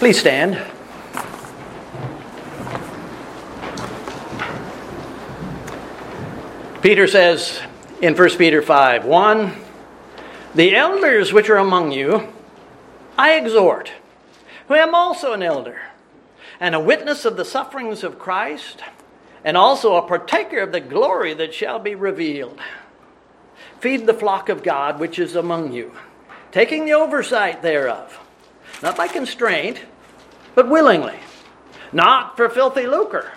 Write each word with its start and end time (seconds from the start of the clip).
Please 0.00 0.18
stand. 0.18 0.58
Peter 6.80 7.06
says 7.06 7.60
in 8.00 8.16
1 8.16 8.38
Peter 8.38 8.62
5 8.62 9.04
1 9.04 9.52
The 10.54 10.74
elders 10.74 11.34
which 11.34 11.50
are 11.50 11.58
among 11.58 11.92
you, 11.92 12.32
I 13.18 13.34
exhort, 13.34 13.92
who 14.68 14.74
am 14.74 14.94
also 14.94 15.34
an 15.34 15.42
elder, 15.42 15.82
and 16.58 16.74
a 16.74 16.80
witness 16.80 17.26
of 17.26 17.36
the 17.36 17.44
sufferings 17.44 18.02
of 18.02 18.18
Christ, 18.18 18.80
and 19.44 19.54
also 19.54 19.96
a 19.96 20.08
partaker 20.08 20.60
of 20.60 20.72
the 20.72 20.80
glory 20.80 21.34
that 21.34 21.52
shall 21.52 21.78
be 21.78 21.94
revealed. 21.94 22.58
Feed 23.80 24.06
the 24.06 24.14
flock 24.14 24.48
of 24.48 24.62
God 24.62 24.98
which 24.98 25.18
is 25.18 25.36
among 25.36 25.74
you, 25.74 25.92
taking 26.52 26.86
the 26.86 26.94
oversight 26.94 27.60
thereof, 27.60 28.18
not 28.82 28.96
by 28.96 29.06
constraint, 29.06 29.82
but 30.60 30.68
willingly, 30.68 31.16
not 31.90 32.36
for 32.36 32.46
filthy 32.50 32.86
lucre, 32.86 33.32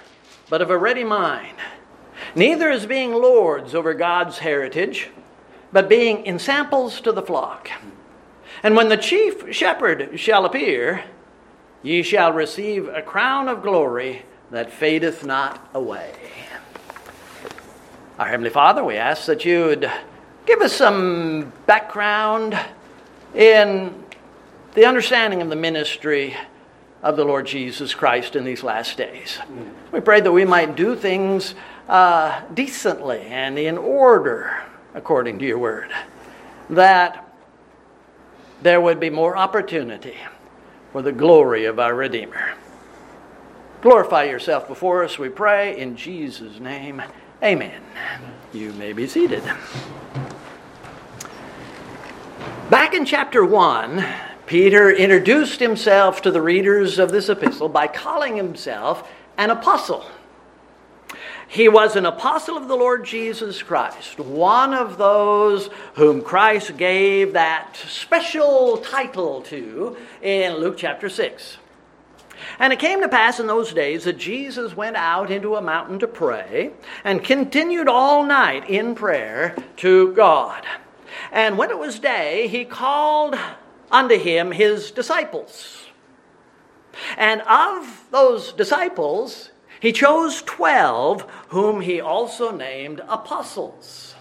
but 0.50 0.62
of 0.62 0.70
a 0.70 0.78
ready 0.78 1.06
mind 1.06 1.56
neither 2.36 2.70
as 2.70 2.86
being 2.86 3.14
lords 3.14 3.74
over 3.74 3.94
God's 3.94 4.40
heritage, 4.40 5.10
but 5.72 5.88
being 5.88 6.28
ensamples 6.28 7.00
to 7.00 7.14
the 7.14 7.22
flock. 7.22 7.70
And 8.62 8.76
when 8.76 8.90
the 8.90 8.98
chief 8.98 9.56
shepherd 9.56 10.20
shall 10.20 10.44
appear, 10.44 11.06
ye 11.82 12.04
shall 12.04 12.34
receive 12.34 12.90
a 12.90 13.02
crown 13.02 13.48
of 13.48 13.62
glory 13.62 14.24
that 14.52 14.70
fadeth 14.70 15.24
not 15.24 15.70
away. 15.74 16.12
Our 18.20 18.28
Heavenly 18.28 18.50
Father, 18.50 18.84
we 18.84 18.98
ask 18.98 19.28
that 19.28 19.46
you 19.46 19.64
would 19.68 19.90
give 20.46 20.60
us 20.60 20.74
some 20.74 21.54
background 21.68 22.60
in 23.34 24.04
the 24.74 24.84
understanding 24.84 25.42
of 25.42 25.48
the 25.48 25.56
ministry 25.56 26.36
of 27.04 27.18
the 27.18 27.26
Lord 27.26 27.46
Jesus 27.46 27.94
Christ 27.94 28.36
in 28.36 28.46
these 28.46 28.64
last 28.64 28.98
days. 28.98 29.38
We 29.92 30.00
pray 30.00 30.22
that 30.22 30.32
we 30.32 30.46
might 30.46 30.76
do 30.76 30.96
things 30.96 31.54
uh, 31.90 32.42
decently 32.54 33.20
and 33.22 33.60
in 33.60 33.78
order, 33.78 34.64
according 34.96 35.38
to 35.40 35.46
your 35.46 35.60
word, 35.60 35.92
that 36.70 37.30
there 38.62 38.80
would 38.80 39.02
be 39.02 39.10
more 39.10 39.38
opportunity 39.38 40.16
for 40.94 41.02
the 41.02 41.12
glory 41.12 41.66
of 41.66 41.78
our 41.78 41.94
Redeemer. 41.94 42.54
Glorify 43.82 44.24
yourself 44.24 44.66
before 44.70 45.04
us, 45.04 45.20
we 45.20 45.28
pray, 45.28 45.78
in 45.78 45.98
Jesus' 45.98 46.58
name. 46.62 47.04
Amen. 47.44 47.82
You 48.54 48.72
may 48.74 48.94
be 48.94 49.08
seated. 49.08 49.44
Back 52.70 52.94
in 52.94 53.04
chapter 53.06 53.44
1, 53.44 54.06
Peter 54.46 54.92
introduced 54.92 55.60
himself 55.60 56.22
to 56.22 56.32
the 56.32 56.42
readers 56.42 57.00
of 57.00 57.12
this 57.12 57.30
epistle 57.30 57.70
by 57.70 57.88
calling 57.88 58.36
himself 58.36 59.10
an 59.38 59.50
apostle. 59.50 60.06
He 61.48 61.70
was 61.70 61.96
an 61.96 62.06
apostle 62.06 62.58
of 62.58 62.68
the 62.68 62.76
Lord 62.76 63.06
Jesus 63.06 63.62
Christ, 63.62 64.20
one 64.20 64.74
of 64.74 64.98
those 64.98 65.70
whom 65.94 66.22
Christ 66.22 66.78
gave 66.78 67.34
that 67.34 67.76
special 67.76 68.78
title 68.78 69.42
to 69.44 69.96
in 70.22 70.56
Luke 70.56 70.78
chapter 70.78 71.10
6. 71.10 71.58
And 72.60 72.74
it 72.74 72.80
came 72.80 73.02
to 73.02 73.08
pass 73.08 73.40
in 73.40 73.48
those 73.48 73.74
days 73.74 74.04
that 74.04 74.18
Jesus 74.18 74.76
went 74.76 74.96
out 74.96 75.32
into 75.32 75.56
a 75.56 75.62
mountain 75.62 76.00
to 76.00 76.08
pray 76.08 76.72
and 77.04 77.24
continued 77.24 77.88
all 77.88 78.26
night 78.26 78.70
in 78.70 78.96
prayer 78.96 79.56
to 79.78 80.12
God. 80.14 80.66
And 81.32 81.58
when 81.58 81.70
it 81.70 81.78
was 81.78 82.00
day, 82.00 82.48
he 82.48 82.66
called 82.66 83.38
unto 83.92 84.18
him 84.18 84.52
his 84.52 84.92
disciples. 84.92 85.86
And 87.18 87.42
of 87.42 88.06
those 88.12 88.54
disciples, 88.54 89.52
he 89.80 89.92
chose 89.92 90.42
12, 90.44 91.30
whom 91.50 91.82
he 91.82 92.00
also 92.00 92.52
named 92.52 93.02
apostles. 93.08 94.16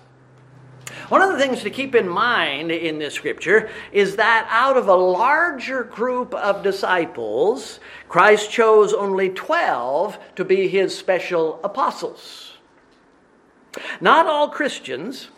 One 1.09 1.23
of 1.23 1.33
the 1.33 1.39
things 1.39 1.63
to 1.63 1.71
keep 1.71 1.95
in 1.95 2.09
mind 2.09 2.71
in 2.71 2.99
this 2.99 3.15
scripture 3.15 3.71
is 3.93 4.17
that 4.17 4.47
out 4.51 4.77
of 4.77 4.89
a 4.89 4.95
larger 4.95 5.85
group 5.85 6.35
of 6.35 6.63
disciples, 6.63 7.81
Christ 8.09 8.51
chose 8.51 8.93
only 8.93 9.31
12 9.31 10.19
to 10.37 10.45
be 10.45 10.69
his 10.69 10.97
special 10.97 11.61
apostles. 11.63 12.57
Not 14.01 14.27
all 14.27 14.49
Christians, 14.49 15.29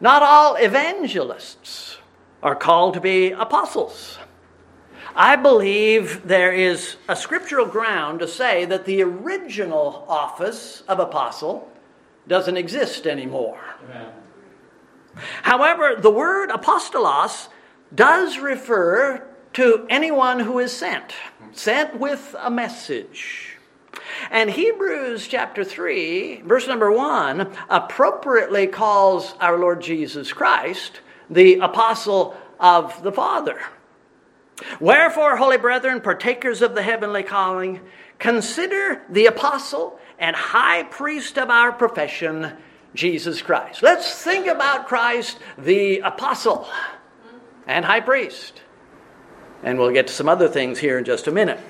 not 0.00 0.22
all 0.22 0.56
evangelists 0.56 1.95
are 2.42 2.54
called 2.54 2.94
to 2.94 3.00
be 3.00 3.32
apostles. 3.32 4.18
I 5.14 5.36
believe 5.36 6.28
there 6.28 6.52
is 6.52 6.96
a 7.08 7.16
scriptural 7.16 7.66
ground 7.66 8.20
to 8.20 8.28
say 8.28 8.66
that 8.66 8.84
the 8.84 9.02
original 9.02 10.04
office 10.08 10.82
of 10.88 10.98
apostle 10.98 11.70
doesn't 12.28 12.56
exist 12.56 13.06
anymore. 13.06 13.60
Amen. 13.84 14.12
However, 15.42 15.96
the 15.98 16.10
word 16.10 16.50
apostolos 16.50 17.48
does 17.94 18.38
refer 18.38 19.26
to 19.54 19.86
anyone 19.88 20.40
who 20.40 20.58
is 20.58 20.72
sent, 20.72 21.14
sent 21.52 21.98
with 21.98 22.36
a 22.38 22.50
message. 22.50 23.56
And 24.30 24.50
Hebrews 24.50 25.26
chapter 25.26 25.64
3, 25.64 26.42
verse 26.42 26.66
number 26.66 26.92
1, 26.92 27.56
appropriately 27.70 28.66
calls 28.66 29.34
our 29.40 29.58
Lord 29.58 29.80
Jesus 29.80 30.32
Christ 30.32 31.00
the 31.30 31.60
apostle 31.60 32.36
of 32.58 33.02
the 33.02 33.12
Father. 33.12 33.60
Wherefore, 34.80 35.36
holy 35.36 35.58
brethren, 35.58 36.00
partakers 36.00 36.62
of 36.62 36.74
the 36.74 36.82
heavenly 36.82 37.22
calling, 37.22 37.80
consider 38.18 39.02
the 39.10 39.26
apostle 39.26 39.98
and 40.18 40.34
high 40.34 40.82
priest 40.84 41.38
of 41.38 41.50
our 41.50 41.72
profession, 41.72 42.52
Jesus 42.94 43.42
Christ. 43.42 43.82
Let's 43.82 44.22
think 44.22 44.46
about 44.46 44.88
Christ, 44.88 45.38
the 45.58 45.98
apostle 46.00 46.66
and 47.66 47.84
high 47.84 48.00
priest. 48.00 48.62
And 49.62 49.78
we'll 49.78 49.90
get 49.90 50.06
to 50.06 50.12
some 50.12 50.28
other 50.28 50.48
things 50.48 50.78
here 50.78 50.98
in 50.98 51.04
just 51.04 51.26
a 51.26 51.32
minute. 51.32 51.60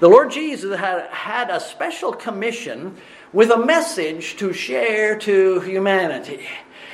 The 0.00 0.08
Lord 0.08 0.30
Jesus 0.30 0.78
had, 0.78 1.08
had 1.10 1.50
a 1.50 1.60
special 1.60 2.12
commission 2.12 2.96
with 3.32 3.50
a 3.50 3.58
message 3.58 4.36
to 4.36 4.52
share 4.52 5.18
to 5.18 5.60
humanity. 5.60 6.46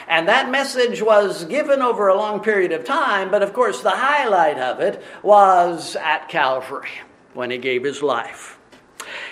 And 0.09 0.29
that 0.29 0.51
message 0.51 1.03
was 1.03 1.45
given 1.45 1.83
over 1.83 2.09
a 2.09 2.17
long 2.17 2.41
period 2.41 2.73
of 2.73 2.85
time, 2.85 3.31
but 3.31 3.43
of 3.43 3.53
course, 3.53 3.81
the 3.81 3.91
highlight 3.91 4.59
of 4.59 4.81
it 4.81 5.03
was 5.23 5.97
at 5.97 6.29
Calvary 6.29 6.91
when 7.35 7.51
he 7.51 7.59
gave 7.59 7.85
his 7.85 8.03
life. 8.03 8.59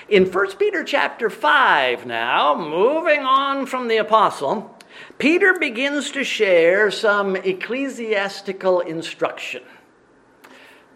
In 0.08 0.30
1 0.30 0.56
Peter 0.56 0.82
chapter 0.82 1.30
5, 1.30 2.06
now, 2.06 2.56
moving 2.56 3.20
on 3.20 3.66
from 3.66 3.88
the 3.88 3.98
apostle, 3.98 4.76
Peter 5.18 5.58
begins 5.58 6.10
to 6.12 6.24
share 6.24 6.90
some 6.90 7.36
ecclesiastical 7.36 8.80
instruction. 8.80 9.62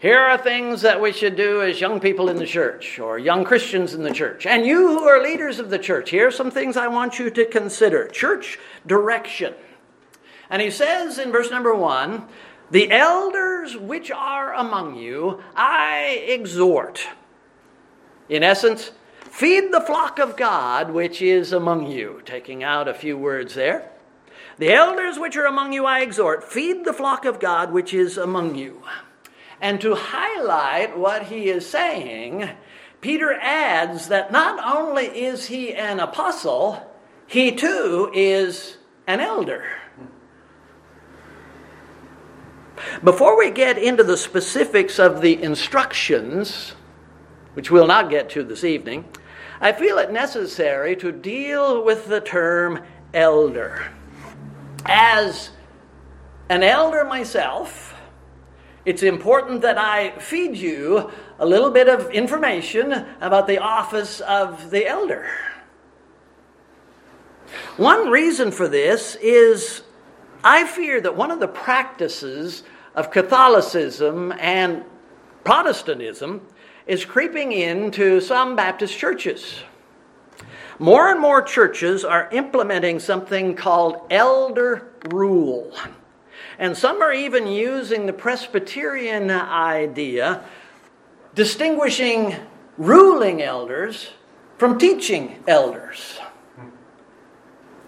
Here 0.05 0.21
are 0.21 0.37
things 0.37 0.83
that 0.83 1.01
we 1.01 1.13
should 1.13 1.35
do 1.35 1.63
as 1.63 1.81
young 1.81 1.99
people 1.99 2.29
in 2.29 2.37
the 2.37 2.45
church 2.45 2.99
or 2.99 3.19
young 3.19 3.43
Christians 3.43 3.95
in 3.95 4.03
the 4.03 4.13
church. 4.13 4.45
And 4.45 4.67
you 4.67 4.89
who 4.89 5.05
are 5.05 5.23
leaders 5.23 5.59
of 5.59 5.71
the 5.71 5.79
church, 5.79 6.11
here 6.11 6.29
are 6.29 6.31
some 6.31 6.51
things 6.51 6.77
I 6.77 6.89
want 6.89 7.19
you 7.19 7.31
to 7.31 7.47
consider 7.47 8.07
church 8.09 8.59
direction. 8.87 9.55
And 10.51 10.61
he 10.61 10.71
says 10.71 11.19
in 11.19 11.33
verse 11.33 11.51
number 11.51 11.75
one, 11.75 12.29
The 12.71 12.91
elders 12.91 13.79
which 13.79 14.11
are 14.11 14.53
among 14.53 14.97
you, 14.97 15.43
I 15.57 16.23
exhort. 16.29 17.09
In 18.29 18.43
essence, 18.43 18.91
feed 19.23 19.73
the 19.73 19.81
flock 19.81 20.19
of 20.19 20.37
God 20.37 20.91
which 20.91 21.23
is 21.23 21.51
among 21.51 21.91
you. 21.91 22.21
Taking 22.27 22.63
out 22.63 22.89
a 22.89 22.93
few 22.93 23.17
words 23.17 23.55
there. 23.55 23.91
The 24.59 24.71
elders 24.71 25.19
which 25.19 25.35
are 25.39 25.47
among 25.47 25.73
you, 25.73 25.87
I 25.87 26.01
exhort, 26.01 26.45
feed 26.45 26.85
the 26.85 26.93
flock 26.93 27.25
of 27.25 27.41
God 27.41 27.73
which 27.73 27.95
is 27.95 28.19
among 28.19 28.57
you. 28.57 28.83
And 29.61 29.81
to 29.81 29.95
highlight 29.95 30.99
what 30.99 31.25
he 31.25 31.49
is 31.49 31.69
saying, 31.69 32.51
Peter 33.01 33.33
adds 33.35 34.09
that 34.09 34.33
not 34.33 34.77
only 34.77 35.07
is 35.07 35.47
he 35.47 35.75
an 35.75 36.01
apostle, 36.01 36.91
he 37.27 37.53
too 37.53 38.11
is 38.15 38.77
an 39.07 39.21
elder. 39.21 39.65
Before 43.03 43.39
we 43.39 43.51
get 43.51 43.79
into 43.79 44.03
the 44.03 44.17
specifics 44.17 44.99
of 44.99 45.21
the 45.21 45.43
instructions, 45.43 46.75
which 47.55 47.71
we'll 47.71 47.87
not 47.87 48.11
get 48.11 48.31
to 48.31 48.43
this 48.43 48.65
evening, 48.65 49.05
I 49.61 49.73
feel 49.73 49.99
it 49.99 50.11
necessary 50.11 50.97
to 50.97 51.13
deal 51.13 51.85
with 51.85 52.09
the 52.09 52.21
term 52.21 52.83
elder. 53.13 53.91
As 54.87 55.51
an 56.49 56.63
elder 56.63 57.05
myself, 57.05 57.94
it's 58.85 59.03
important 59.03 59.63
that 59.63 59.79
I 59.79 60.11
feed 60.19 60.57
you 60.57 61.11
a 61.39 61.47
little 61.47 61.71
bit 61.71 61.89
of 61.89 62.11
information 62.11 62.93
about 63.21 63.47
the 63.47 63.59
office 63.59 64.21
of 64.21 64.71
the 64.71 64.87
elder. 64.87 65.27
One 67.77 68.11
reason 68.11 68.51
for 68.51 68.69
this 68.69 69.17
is 69.17 69.83
I 70.43 70.67
fear 70.67 71.01
that 71.01 71.17
one 71.17 71.31
of 71.31 71.41
the 71.41 71.49
practices 71.49 72.63
of 72.95 73.11
Catholicism 73.11 74.33
and 74.39 74.85
Protestantism 75.45 76.43
is 76.87 77.05
creeping 77.05 77.53
into 77.53 78.21
some 78.21 78.55
Baptist 78.55 78.97
churches. 78.99 79.63
More 80.79 81.09
and 81.11 81.21
more 81.21 81.41
churches 81.41 82.05
are 82.05 82.29
implementing 82.33 82.99
something 82.99 83.55
called 83.55 84.07
elder 84.11 84.93
rule. 85.11 85.73
And 86.59 86.77
some 86.77 87.03
are 87.03 87.13
even 87.13 87.47
using 87.47 88.07
the 88.07 88.13
Presbyterian 88.13 89.31
idea, 89.31 90.45
distinguishing 91.35 92.37
ruling 92.79 93.43
elders 93.43 94.11
from 94.59 94.79
teaching 94.79 95.43
elders. 95.47 96.19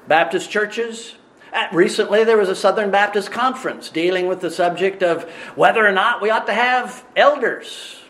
Baptist 0.08 0.50
churches, 0.50 1.16
uh, 1.52 1.66
Recently, 1.72 2.24
there 2.24 2.36
was 2.36 2.48
a 2.48 2.54
Southern 2.54 2.90
Baptist 2.90 3.30
conference 3.30 3.88
dealing 3.88 4.26
with 4.26 4.40
the 4.40 4.50
subject 4.50 5.02
of 5.02 5.24
whether 5.54 5.86
or 5.86 5.92
not 5.92 6.20
we 6.20 6.30
ought 6.30 6.46
to 6.46 6.52
have 6.52 7.04
elders. 7.16 8.00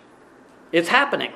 It's 0.73 0.89
happening. 0.89 1.33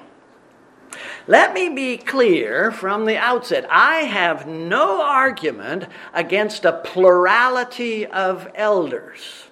Let 1.26 1.54
me 1.54 1.68
be 1.68 1.96
clear 1.96 2.72
from 2.72 3.04
the 3.04 3.16
outset 3.16 3.66
I 3.70 4.00
have 4.00 4.46
no 4.46 5.02
argument 5.02 5.86
against 6.12 6.64
a 6.64 6.72
plurality 6.72 8.06
of 8.06 8.48
elders. 8.54 9.44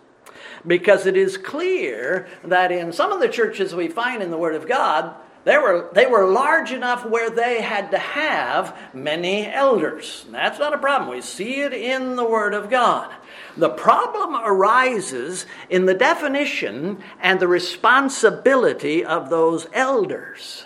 Because 0.67 1.07
it 1.07 1.17
is 1.17 1.37
clear 1.37 2.27
that 2.45 2.73
in 2.73 2.93
some 2.93 3.13
of 3.13 3.21
the 3.21 3.29
churches 3.29 3.75
we 3.75 3.89
find 3.89 4.23
in 4.23 4.31
the 4.31 4.37
Word 4.37 4.55
of 4.55 4.67
God, 4.67 5.15
they 5.45 5.57
were, 5.57 5.89
they 5.95 6.07
were 6.07 6.27
large 6.27 6.73
enough 6.73 7.07
where 7.07 7.31
they 7.31 7.63
had 7.63 7.91
to 7.93 7.99
have 7.99 8.77
many 8.93 9.47
elders. 9.47 10.27
That's 10.31 10.59
not 10.59 10.75
a 10.75 10.79
problem. 10.79 11.11
We 11.11 11.23
see 11.23 11.61
it 11.61 11.73
in 11.73 12.17
the 12.17 12.25
Word 12.25 12.55
of 12.55 12.69
God. 12.69 13.11
The 13.57 13.71
problem 13.71 14.35
arises 14.35 15.47
in 15.71 15.87
the 15.87 15.95
definition 15.95 17.03
and 17.21 17.41
the 17.41 17.49
responsibility 17.49 19.05
of 19.05 19.31
those 19.31 19.69
elders. 19.73 20.65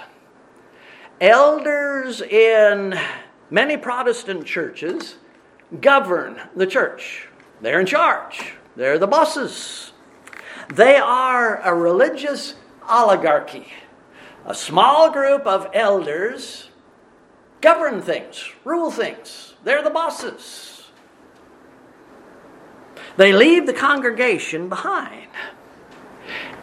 Elders 1.22 2.20
in 2.20 2.98
many 3.48 3.76
Protestant 3.76 4.44
churches 4.44 5.19
govern 5.80 6.40
the 6.56 6.66
church, 6.66 7.28
they're 7.60 7.78
in 7.78 7.86
charge, 7.86 8.54
they're 8.74 8.98
the 8.98 9.06
bosses. 9.06 9.92
They 10.74 10.96
are 10.96 11.60
a 11.60 11.72
religious 11.72 12.56
oligarchy. 12.90 13.69
A 14.46 14.54
small 14.54 15.12
group 15.12 15.46
of 15.46 15.70
elders 15.72 16.70
govern 17.60 18.02
things, 18.02 18.50
rule 18.64 18.90
things. 18.90 19.54
They're 19.62 19.84
the 19.84 19.90
bosses. 19.90 20.90
They 23.16 23.32
leave 23.32 23.66
the 23.66 23.72
congregation 23.72 24.68
behind. 24.68 25.28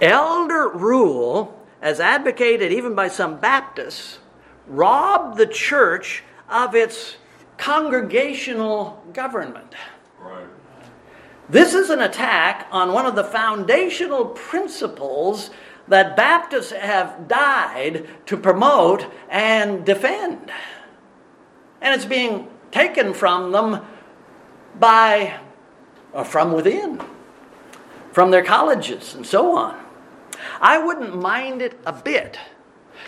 Elder 0.01 0.67
rule, 0.67 1.65
as 1.81 2.01
advocated 2.01 2.73
even 2.73 2.93
by 2.93 3.07
some 3.07 3.39
Baptists, 3.39 4.19
robbed 4.69 5.37
the 5.37 5.47
church 5.47 6.23
of 6.47 6.75
its 6.75 7.17
congregational 7.57 9.03
government. 9.11 9.75
Right. 10.19 10.45
This 11.49 11.73
is 11.73 11.89
an 11.89 12.01
attack 12.01 12.67
on 12.71 12.93
one 12.93 13.05
of 13.05 13.15
the 13.15 13.23
foundational 13.23 14.25
principles 14.25 15.49
that 15.87 16.15
Baptists 16.15 16.71
have 16.71 17.27
died 17.27 18.07
to 18.27 18.37
promote 18.37 19.05
and 19.29 19.83
defend. 19.83 20.51
And 21.81 21.95
it's 21.95 22.05
being 22.05 22.47
taken 22.71 23.13
from 23.13 23.51
them 23.51 23.81
by, 24.79 25.39
or 26.13 26.23
from 26.23 26.53
within, 26.53 27.01
from 28.11 28.29
their 28.29 28.43
colleges 28.43 29.15
and 29.15 29.25
so 29.25 29.57
on. 29.57 29.83
I 30.61 30.77
wouldn't 30.77 31.19
mind 31.19 31.63
it 31.63 31.79
a 31.85 31.93
bit 31.93 32.37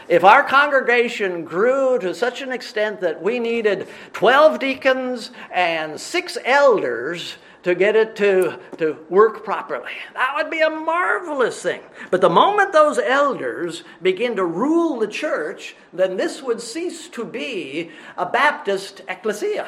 if 0.08 0.24
our 0.24 0.44
congregation 0.44 1.44
grew 1.44 2.00
to 2.00 2.14
such 2.14 2.42
an 2.42 2.52
extent 2.52 3.02
that 3.02 3.22
we 3.22 3.40
needed 3.40 3.88
12 4.14 4.60
deacons 4.60 5.32
and 5.52 6.00
six 6.00 6.38
elders 6.46 7.36
to 7.64 7.76
get 7.76 7.96
it 7.96 8.16
to, 8.16 8.60
to 8.78 8.98
work 9.10 9.44
properly. 9.44 9.92
That 10.14 10.34
would 10.36 10.50
be 10.50 10.62
a 10.62 10.70
marvelous 10.70 11.62
thing. 11.62 11.82
But 12.10 12.22
the 12.22 12.30
moment 12.30 12.74
those 12.74 12.98
elders 12.98 13.84
begin 14.02 14.36
to 14.38 14.46
rule 14.46 15.00
the 15.00 15.08
church, 15.08 15.76
then 15.94 16.18
this 16.18 16.42
would 16.42 16.62
cease 16.62 17.08
to 17.10 17.24
be 17.24 17.92
a 18.18 18.26
Baptist 18.26 19.02
ecclesia. 19.08 19.68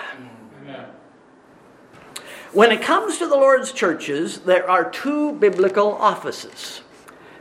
When 2.52 2.72
it 2.72 2.81
comes 2.81 3.18
to 3.18 3.28
the 3.28 3.36
Lord's 3.36 3.72
churches, 3.72 4.40
there 4.40 4.70
are 4.70 4.90
two 4.90 5.34
biblical 5.34 5.94
offices 5.94 6.81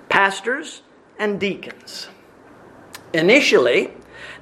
pastors 0.09 0.83
and 1.19 1.41
deacons. 1.41 2.09
Initially, 3.15 3.91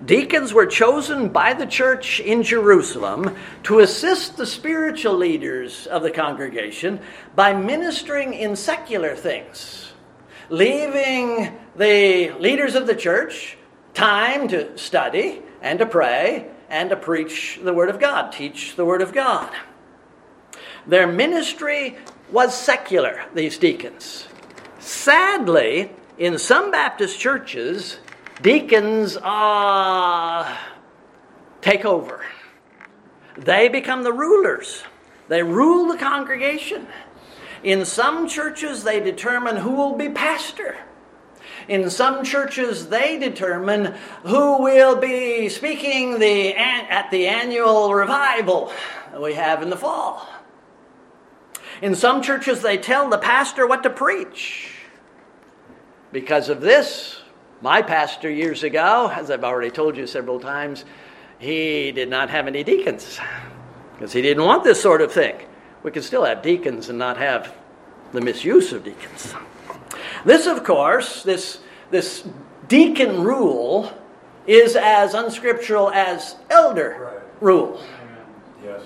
Deacons 0.05 0.55
were 0.55 0.67
chosen 0.67 1.29
by 1.29 1.53
the 1.53 1.67
church 1.67 2.21
in 2.21 2.43
Jerusalem 2.43 3.37
to 3.65 3.81
assist 3.81 4.37
the 4.37 4.47
spiritual 4.47 5.15
leaders 5.15 5.87
of 5.87 6.03
the 6.03 6.11
congregation 6.11 7.01
by 7.35 7.53
ministering 7.53 8.33
in 8.33 8.57
secular 8.57 9.15
things, 9.15 9.93
leaving 10.49 11.55
the 11.77 12.31
leaders 12.39 12.75
of 12.77 12.87
the 12.87 12.95
church 12.95 13.59
time 13.93 14.49
to 14.49 14.77
study 14.79 15.43
and 15.61 15.79
to 15.81 15.87
pray 15.87 16.49
and 16.71 16.89
to 16.89 16.97
preach 16.97 17.61
the 17.63 17.75
Word 17.75 17.91
of 17.91 18.01
God, 18.01 18.33
teach 18.33 18.77
the 18.77 18.87
Word 18.87 19.03
of 19.03 19.13
God. 19.13 19.53
Their 20.87 21.07
ministry 21.07 21.99
was 22.33 22.57
secular, 22.57 23.27
these 23.35 23.59
deacons. 23.59 24.27
Sadly, 24.79 25.91
in 26.17 26.39
some 26.39 26.71
Baptist 26.71 27.19
churches, 27.19 27.99
Deacons 28.43 29.17
uh, 29.19 30.57
take 31.61 31.85
over. 31.85 32.25
They 33.37 33.69
become 33.69 34.03
the 34.03 34.13
rulers. 34.13 34.83
They 35.29 35.43
rule 35.43 35.89
the 35.93 35.99
congregation. 35.99 36.87
In 37.63 37.85
some 37.85 38.29
churches, 38.29 38.85
they 38.85 39.01
determine 39.01 39.57
who 39.57 39.73
will 39.73 39.97
be 39.97 40.09
pastor. 40.09 40.77
In 41.69 41.91
some 41.91 42.25
churches, 42.25 42.89
they 42.89 43.19
determine 43.19 43.95
who 44.23 44.63
will 44.63 44.97
be 44.97 45.49
speaking 45.49 46.19
the, 46.19 46.55
at 46.57 47.11
the 47.11 47.29
annual 47.29 47.95
revival 47.95 48.73
we 49.21 49.35
have 49.35 49.63
in 49.63 49.71
the 49.71 49.77
fall. 49.77 50.27
In 51.83 51.95
some 51.95 52.23
churches, 52.23 52.63
they 52.63 52.79
tell 52.79 53.09
the 53.09 53.19
pastor 53.19 53.67
what 53.67 53.83
to 53.83 53.91
preach. 53.91 54.73
Because 56.13 56.49
of 56.49 56.61
this, 56.61 57.20
my 57.61 57.83
pastor 57.83 58.31
years 58.31 58.63
ago, 58.63 59.11
as 59.15 59.31
I've 59.31 59.45
already 59.45 59.71
told 59.71 59.97
you 59.97 60.07
several 60.07 60.41
times, 60.41 60.85
he 61.39 61.93
did 61.93 62.09
not 62.09 62.31
have 62.31 62.47
any 62.47 62.65
deacons 62.65 63.19
because 63.93 64.13
he 64.13 64.23
didn't 64.23 64.45
want 64.45 64.65
this 64.65 64.81
sort 64.81 65.03
of 65.03 65.13
thing. 65.13 65.37
We 65.83 65.91
can 65.91 66.03
still 66.03 66.25
have 66.25 66.43
deacons 66.43 66.89
and 66.89 66.99
not 66.99 67.17
have 67.17 67.55
the 68.13 68.21
misuse 68.21 68.73
of 68.73 68.85
deacons. 68.85 69.35
This, 70.25 70.47
of 70.47 70.65
course, 70.65 71.23
this, 71.23 71.61
this 71.91 72.27
deacon 72.69 73.23
rule 73.23 73.93
is 74.47 74.77
as 74.77 75.15
unscriptural 75.15 75.91
as 75.91 76.37
elder 76.51 77.23
right. 77.23 77.43
rule. 77.43 77.81
Yes. 78.65 78.83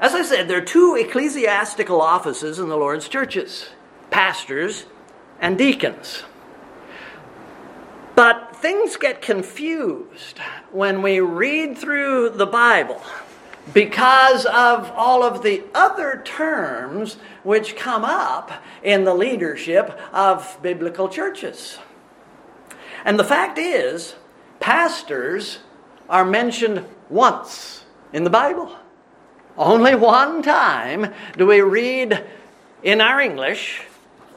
As 0.00 0.14
I 0.14 0.22
said, 0.22 0.48
there 0.48 0.58
are 0.58 0.64
two 0.64 0.96
ecclesiastical 0.96 2.00
offices 2.00 2.58
in 2.58 2.68
the 2.68 2.76
Lord's 2.76 3.08
churches 3.08 3.70
pastors 4.10 4.86
and 5.40 5.58
deacons. 5.58 6.22
But 8.16 8.56
things 8.56 8.96
get 8.96 9.20
confused 9.20 10.38
when 10.72 11.02
we 11.02 11.20
read 11.20 11.76
through 11.76 12.30
the 12.30 12.46
Bible 12.46 13.02
because 13.74 14.46
of 14.46 14.90
all 14.92 15.22
of 15.22 15.42
the 15.42 15.62
other 15.74 16.22
terms 16.24 17.18
which 17.42 17.76
come 17.76 18.06
up 18.06 18.50
in 18.82 19.04
the 19.04 19.12
leadership 19.12 20.00
of 20.14 20.58
biblical 20.62 21.10
churches. 21.10 21.78
And 23.04 23.18
the 23.18 23.24
fact 23.24 23.58
is, 23.58 24.14
pastors 24.60 25.58
are 26.08 26.24
mentioned 26.24 26.86
once 27.10 27.84
in 28.14 28.24
the 28.24 28.30
Bible. 28.30 28.74
Only 29.58 29.94
one 29.94 30.42
time 30.42 31.12
do 31.36 31.46
we 31.46 31.60
read 31.60 32.24
in 32.82 33.02
our 33.02 33.20
English 33.20 33.82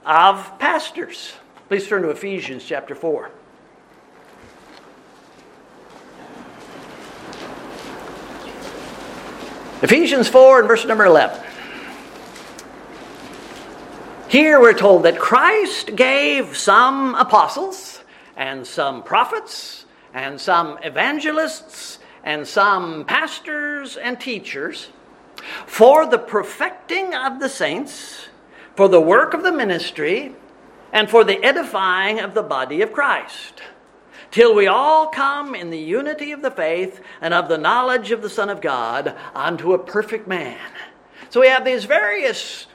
of 0.06 0.60
pastors. 0.60 1.32
Please 1.70 1.88
turn 1.88 2.02
to 2.02 2.10
Ephesians 2.10 2.66
chapter 2.66 2.94
4. 2.94 3.32
Ephesians 9.82 10.28
4 10.28 10.60
and 10.60 10.68
verse 10.68 10.86
number 10.86 11.06
11. 11.06 11.42
Here 14.28 14.60
we're 14.60 14.74
told 14.74 15.04
that 15.04 15.18
Christ 15.18 15.96
gave 15.96 16.58
some 16.58 17.16
apostles 17.16 18.04
and 18.36 18.68
some 18.68 19.02
prophets 19.04 19.86
and 20.14 20.40
some 20.40 20.80
evangelists 20.84 22.00
and 22.26 22.46
some 22.46 23.06
pastors 23.06 23.96
and 23.96 24.20
teachers 24.20 24.90
for 25.66 26.06
the 26.06 26.20
perfecting 26.20 27.16
of 27.16 27.40
the 27.40 27.48
saints, 27.48 28.28
for 28.76 28.90
the 28.90 29.00
work 29.00 29.34
of 29.34 29.44
the 29.44 29.52
ministry, 29.54 30.36
and 30.92 31.10
for 31.10 31.24
the 31.24 31.42
edifying 31.42 32.20
of 32.20 32.34
the 32.34 32.44
body 32.44 32.82
of 32.82 32.92
Christ, 32.92 33.62
till 34.32 34.54
we 34.56 34.68
all 34.68 35.08
come 35.08 35.56
in 35.56 35.70
the 35.70 35.80
unity 35.80 36.32
of 36.32 36.42
the 36.42 36.52
faith 36.52 37.02
and 37.22 37.34
of 37.34 37.50
the 37.50 37.58
knowledge 37.58 38.12
of 38.12 38.22
the 38.22 38.30
Son 38.30 38.50
of 38.50 38.62
God 38.62 39.16
unto 39.36 39.74
a 39.74 39.80
perfect 39.80 40.28
man. 40.28 40.58
So 41.30 41.42
we 41.42 41.48
have 41.48 41.66
these 41.66 41.86
various 41.86 42.68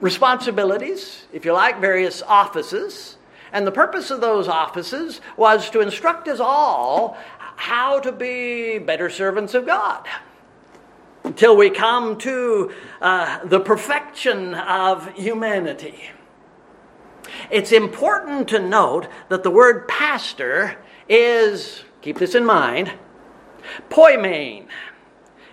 responsibilities, 0.00 1.26
if 1.32 1.44
you 1.44 1.52
like, 1.52 1.80
various 1.80 2.22
offices. 2.22 3.16
And 3.52 3.66
the 3.66 3.72
purpose 3.72 4.10
of 4.10 4.20
those 4.20 4.48
offices 4.48 5.20
was 5.36 5.70
to 5.70 5.80
instruct 5.80 6.28
us 6.28 6.40
all 6.40 7.16
how 7.56 8.00
to 8.00 8.10
be 8.10 8.78
better 8.78 9.08
servants 9.08 9.54
of 9.54 9.66
God 9.66 10.06
until 11.24 11.56
we 11.56 11.70
come 11.70 12.18
to 12.18 12.72
uh, 13.00 13.44
the 13.44 13.60
perfection 13.60 14.54
of 14.54 15.12
humanity. 15.14 16.10
It's 17.50 17.72
important 17.72 18.48
to 18.48 18.58
note 18.58 19.06
that 19.28 19.42
the 19.42 19.50
word 19.50 19.86
pastor 19.86 20.76
is, 21.08 21.84
keep 22.00 22.18
this 22.18 22.34
in 22.34 22.44
mind, 22.44 22.92
poimen. 23.90 24.66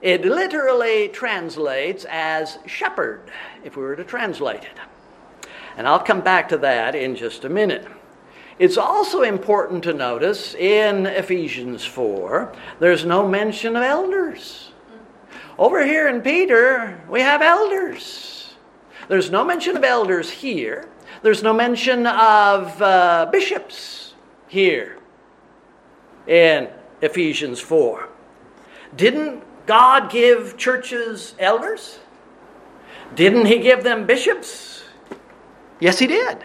It 0.01 0.23
literally 0.23 1.09
translates 1.09 2.05
as 2.09 2.59
shepherd, 2.65 3.31
if 3.63 3.75
we 3.75 3.83
were 3.83 3.95
to 3.95 4.03
translate 4.03 4.63
it. 4.63 5.49
And 5.75 5.87
I'll 5.87 5.99
come 5.99 6.21
back 6.21 6.49
to 6.49 6.57
that 6.59 6.95
in 6.95 7.15
just 7.15 7.45
a 7.45 7.49
minute. 7.49 7.85
It's 8.59 8.77
also 8.77 9.21
important 9.21 9.83
to 9.83 9.93
notice 9.93 10.53
in 10.53 11.05
Ephesians 11.05 11.85
4, 11.85 12.53
there's 12.79 13.05
no 13.05 13.27
mention 13.27 13.75
of 13.75 13.83
elders. 13.83 14.71
Over 15.57 15.85
here 15.85 16.07
in 16.07 16.21
Peter, 16.21 17.01
we 17.09 17.21
have 17.21 17.41
elders. 17.41 18.53
There's 19.07 19.29
no 19.29 19.43
mention 19.43 19.75
of 19.75 19.83
elders 19.83 20.29
here. 20.29 20.87
There's 21.21 21.43
no 21.43 21.53
mention 21.53 22.07
of 22.07 22.81
uh, 22.81 23.27
bishops 23.31 24.13
here 24.47 24.98
in 26.29 26.69
Ephesians 27.01 27.59
4. 27.59 28.07
Didn't 28.95 29.43
God 29.65 30.09
give 30.09 30.55
churches 30.55 31.35
elders? 31.39 31.99
Didn't 33.15 33.47
He 33.47 33.59
give 33.59 33.83
them 33.83 34.05
bishops? 34.05 34.83
Yes, 35.79 35.99
He 35.99 36.07
did, 36.07 36.37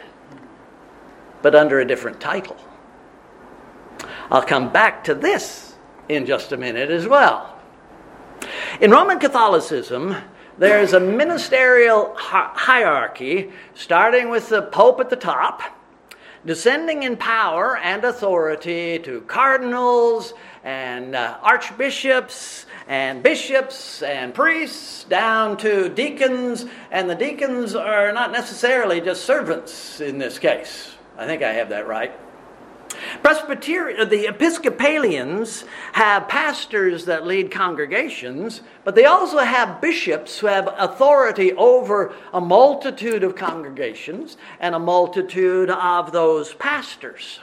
but 1.42 1.54
under 1.54 1.78
a 1.80 1.84
different 1.84 2.20
title. 2.20 2.56
I'll 4.30 4.42
come 4.42 4.72
back 4.72 5.04
to 5.04 5.14
this 5.14 5.74
in 6.08 6.26
just 6.26 6.52
a 6.52 6.56
minute 6.56 6.90
as 6.90 7.06
well. 7.06 7.58
In 8.80 8.90
Roman 8.90 9.18
Catholicism, 9.18 10.16
there's 10.58 10.92
a 10.92 11.00
ministerial 11.00 12.14
hierarchy 12.16 13.52
starting 13.74 14.30
with 14.30 14.48
the 14.48 14.62
Pope 14.62 15.00
at 15.00 15.10
the 15.10 15.16
top, 15.16 15.62
descending 16.46 17.02
in 17.02 17.16
power 17.16 17.76
and 17.76 18.04
authority 18.04 18.98
to 19.00 19.20
cardinals 19.22 20.34
and 20.62 21.14
uh, 21.14 21.38
archbishops 21.42 22.66
and 22.86 23.22
bishops 23.22 24.02
and 24.02 24.34
priests 24.34 25.04
down 25.04 25.56
to 25.56 25.88
deacons, 25.88 26.66
and 26.90 27.08
the 27.08 27.14
deacons 27.14 27.74
are 27.74 28.12
not 28.12 28.32
necessarily 28.32 29.00
just 29.00 29.24
servants 29.24 30.00
in 30.00 30.18
this 30.18 30.38
case. 30.38 30.94
I 31.16 31.26
think 31.26 31.42
I 31.42 31.52
have 31.52 31.70
that 31.70 31.86
right. 31.86 32.12
Presbyterian, 33.22 34.08
the 34.08 34.26
Episcopalians 34.26 35.64
have 35.92 36.28
pastors 36.28 37.04
that 37.06 37.26
lead 37.26 37.50
congregations, 37.50 38.60
but 38.84 38.94
they 38.94 39.04
also 39.04 39.38
have 39.38 39.80
bishops 39.80 40.38
who 40.38 40.46
have 40.46 40.68
authority 40.78 41.52
over 41.54 42.14
a 42.32 42.40
multitude 42.40 43.24
of 43.24 43.36
congregations 43.36 44.36
and 44.60 44.74
a 44.74 44.78
multitude 44.78 45.70
of 45.70 46.12
those 46.12 46.54
pastors. 46.54 47.40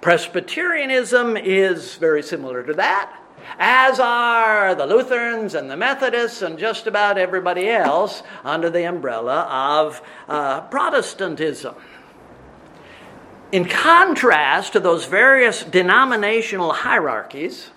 Presbyterianism 0.00 1.36
is 1.36 1.96
very 1.96 2.22
similar 2.22 2.62
to 2.62 2.74
that, 2.74 3.18
as 3.58 3.98
are 3.98 4.74
the 4.74 4.86
Lutherans 4.86 5.54
and 5.54 5.70
the 5.70 5.76
Methodists 5.76 6.42
and 6.42 6.58
just 6.58 6.86
about 6.86 7.18
everybody 7.18 7.68
else 7.68 8.22
under 8.44 8.70
the 8.70 8.84
umbrella 8.84 9.42
of 9.50 10.02
uh, 10.28 10.60
Protestantism. 10.62 11.74
In 13.52 13.64
contrast 13.64 14.72
to 14.72 14.80
those 14.80 15.04
various 15.04 15.62
denominational 15.62 16.72
hierarchies, 16.72 17.70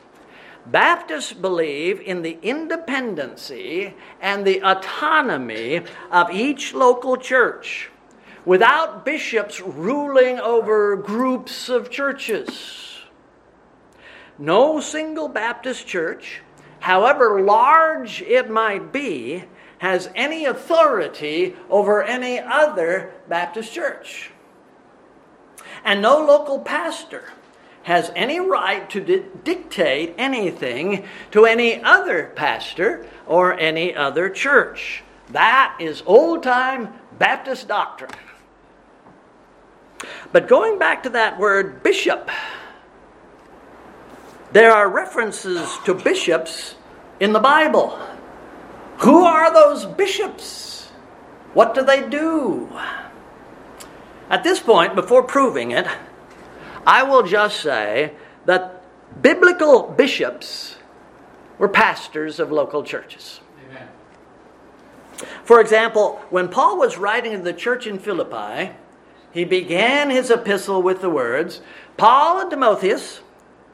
Baptists 0.66 1.32
believe 1.32 2.02
in 2.02 2.24
the 2.24 2.40
independency 2.42 3.94
and 4.20 4.46
the 4.46 4.62
autonomy 4.64 5.82
of 6.12 6.32
each 6.32 6.74
local 6.74 7.18
church 7.18 7.92
without 8.46 9.06
bishops 9.06 9.62
ruling 9.62 10.40
over 10.40 10.96
groups 10.96 11.70
of 11.70 11.92
churches. 11.92 13.02
No 14.40 14.80
single 14.80 15.28
Baptist 15.28 15.86
church, 15.86 16.42
however 16.80 17.42
large 17.42 18.24
it 18.24 18.50
might 18.50 18.92
be, 18.92 19.44
has 19.78 20.10
any 20.16 20.46
authority 20.46 21.56
over 21.70 22.02
any 22.02 22.40
other 22.40 23.14
Baptist 23.28 23.72
church. 23.74 24.32
And 25.84 26.02
no 26.02 26.20
local 26.20 26.60
pastor 26.60 27.26
has 27.84 28.12
any 28.16 28.40
right 28.40 28.90
to 28.90 29.00
di- 29.00 29.24
dictate 29.44 30.14
anything 30.18 31.06
to 31.32 31.46
any 31.46 31.82
other 31.84 32.32
pastor 32.36 33.08
or 33.26 33.58
any 33.58 33.96
other 33.96 34.30
church. 34.30 35.04
That 35.30 35.76
is 35.80 36.04
old 36.06 36.44
time 36.44 36.94
Baptist 37.18 37.68
doctrine. 37.68 38.12
But 40.32 40.48
going 40.48 40.80
back 40.80 41.04
to 41.04 41.10
that 41.12 41.40
word 41.40 41.84
bishop, 41.84 42.30
there 44.52 44.72
are 44.72 44.90
references 44.90 45.78
to 45.86 45.94
bishops 45.94 46.76
in 47.20 47.34
the 47.34 47.40
Bible. 47.40 48.00
Who 49.00 49.24
are 49.24 49.54
those 49.54 49.86
bishops? 49.86 50.90
What 51.54 51.74
do 51.74 51.84
they 51.84 52.08
do? 52.08 52.70
At 54.30 54.44
this 54.44 54.60
point, 54.60 54.96
before 54.96 55.24
proving 55.24 55.72
it, 55.72 55.88
I 56.86 57.04
will 57.04 57.24
just 57.24 57.60
say 57.60 58.14
that 58.46 58.84
biblical 59.22 59.84
bishops 59.84 60.78
were 61.58 61.68
pastors 61.68 62.40
of 62.40 62.52
local 62.52 62.84
churches. 62.84 63.42
Amen. 63.70 63.88
For 65.44 65.60
example, 65.60 66.22
when 66.30 66.48
Paul 66.48 66.78
was 66.78 66.98
writing 66.98 67.34
to 67.34 67.40
the 67.40 67.54
church 67.54 67.88
in 67.88 68.00
Philippi, 68.00 68.72
he 69.32 69.46
began 69.46 70.10
his 70.10 70.32
epistle 70.32 70.82
with 70.82 71.02
the 71.02 71.10
words 71.10 71.62
Paul 71.98 72.40
and 72.40 72.50
Timotheus, 72.50 73.22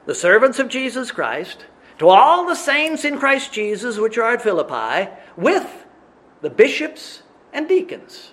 the 0.05 0.15
servants 0.15 0.59
of 0.59 0.69
Jesus 0.69 1.11
Christ, 1.11 1.65
to 1.99 2.09
all 2.09 2.45
the 2.45 2.55
saints 2.55 3.05
in 3.05 3.17
Christ 3.19 3.53
Jesus 3.53 3.97
which 3.97 4.17
are 4.17 4.33
at 4.33 4.41
Philippi, 4.41 5.11
with 5.37 5.85
the 6.41 6.49
bishops 6.49 7.23
and 7.53 7.67
deacons. 7.67 8.31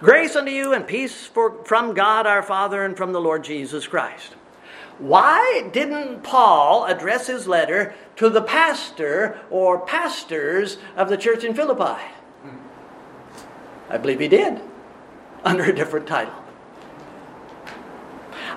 Grace 0.00 0.36
unto 0.36 0.50
you 0.50 0.72
and 0.72 0.86
peace 0.86 1.26
for, 1.26 1.64
from 1.64 1.94
God 1.94 2.26
our 2.26 2.42
Father 2.42 2.84
and 2.84 2.96
from 2.96 3.12
the 3.12 3.20
Lord 3.20 3.44
Jesus 3.44 3.86
Christ. 3.86 4.34
Why 4.98 5.68
didn't 5.72 6.22
Paul 6.22 6.84
address 6.86 7.28
his 7.28 7.46
letter 7.46 7.94
to 8.16 8.28
the 8.28 8.42
pastor 8.42 9.38
or 9.50 9.78
pastors 9.78 10.78
of 10.96 11.08
the 11.08 11.16
church 11.16 11.44
in 11.44 11.54
Philippi? 11.54 12.02
I 13.90 13.96
believe 13.96 14.20
he 14.20 14.28
did, 14.28 14.60
under 15.44 15.64
a 15.64 15.74
different 15.74 16.06
title. 16.06 16.34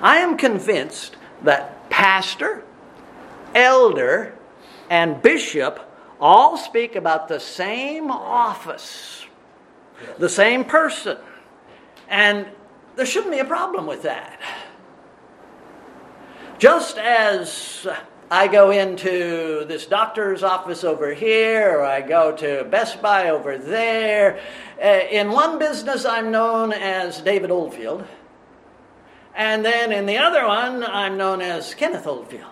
I 0.02 0.18
am 0.18 0.36
convinced 0.36 1.16
that 1.44 1.90
pastor, 1.90 2.64
elder, 3.54 4.36
and 4.90 5.22
bishop 5.22 5.88
all 6.20 6.58
speak 6.58 6.96
about 6.96 7.28
the 7.28 7.40
same 7.40 8.10
office 8.10 9.21
the 10.18 10.30
same 10.30 10.66
person. 10.66 11.18
And 12.10 12.48
there 12.96 13.06
shouldn't 13.06 13.32
be 13.32 13.40
a 13.40 13.46
problem 13.46 13.88
with 13.88 14.04
that. 14.04 14.40
Just 16.60 16.98
as 16.98 17.88
I 18.30 18.48
go 18.48 18.70
into 18.70 19.66
this 19.68 19.88
doctor's 19.88 20.44
office 20.44 20.84
over 20.84 21.14
here, 21.14 21.80
or 21.80 21.84
I 21.84 22.02
go 22.02 22.36
to 22.38 22.64
Best 22.66 23.02
Buy 23.02 23.30
over 23.30 23.58
there, 23.58 24.40
uh, 24.82 24.86
in 25.10 25.32
one 25.32 25.58
business 25.58 26.06
I'm 26.06 26.32
known 26.32 26.72
as 26.72 27.20
David 27.22 27.50
Oldfield, 27.50 28.06
and 29.36 29.66
then 29.66 29.92
in 29.92 30.06
the 30.06 30.18
other 30.18 30.48
one 30.48 30.84
I'm 30.84 31.18
known 31.18 31.42
as 31.42 31.74
Kenneth 31.74 32.06
Oldfield. 32.06 32.46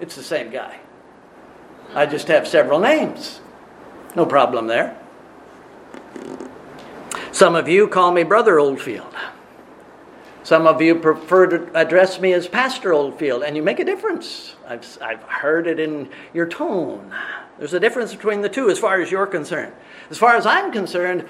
It's 0.00 0.16
the 0.16 0.22
same 0.22 0.50
guy. 0.50 0.80
I 1.94 2.06
just 2.06 2.28
have 2.28 2.48
several 2.48 2.80
names. 2.80 3.40
No 4.16 4.26
problem 4.26 4.66
there. 4.66 4.97
Some 7.38 7.54
of 7.54 7.68
you 7.68 7.86
call 7.86 8.10
me 8.10 8.24
Brother 8.24 8.58
Oldfield. 8.58 9.14
Some 10.42 10.66
of 10.66 10.82
you 10.82 10.96
prefer 10.96 11.46
to 11.46 11.72
address 11.72 12.18
me 12.18 12.32
as 12.32 12.48
Pastor 12.48 12.92
Oldfield, 12.92 13.44
and 13.44 13.56
you 13.56 13.62
make 13.62 13.78
a 13.78 13.84
difference. 13.84 14.56
I've, 14.66 14.98
I've 15.00 15.22
heard 15.22 15.68
it 15.68 15.78
in 15.78 16.10
your 16.34 16.46
tone. 16.46 17.14
There's 17.56 17.74
a 17.74 17.78
difference 17.78 18.12
between 18.12 18.40
the 18.40 18.48
two 18.48 18.70
as 18.70 18.80
far 18.80 19.00
as 19.00 19.12
you're 19.12 19.24
concerned. 19.24 19.72
As 20.10 20.18
far 20.18 20.34
as 20.34 20.46
I'm 20.46 20.72
concerned, 20.72 21.28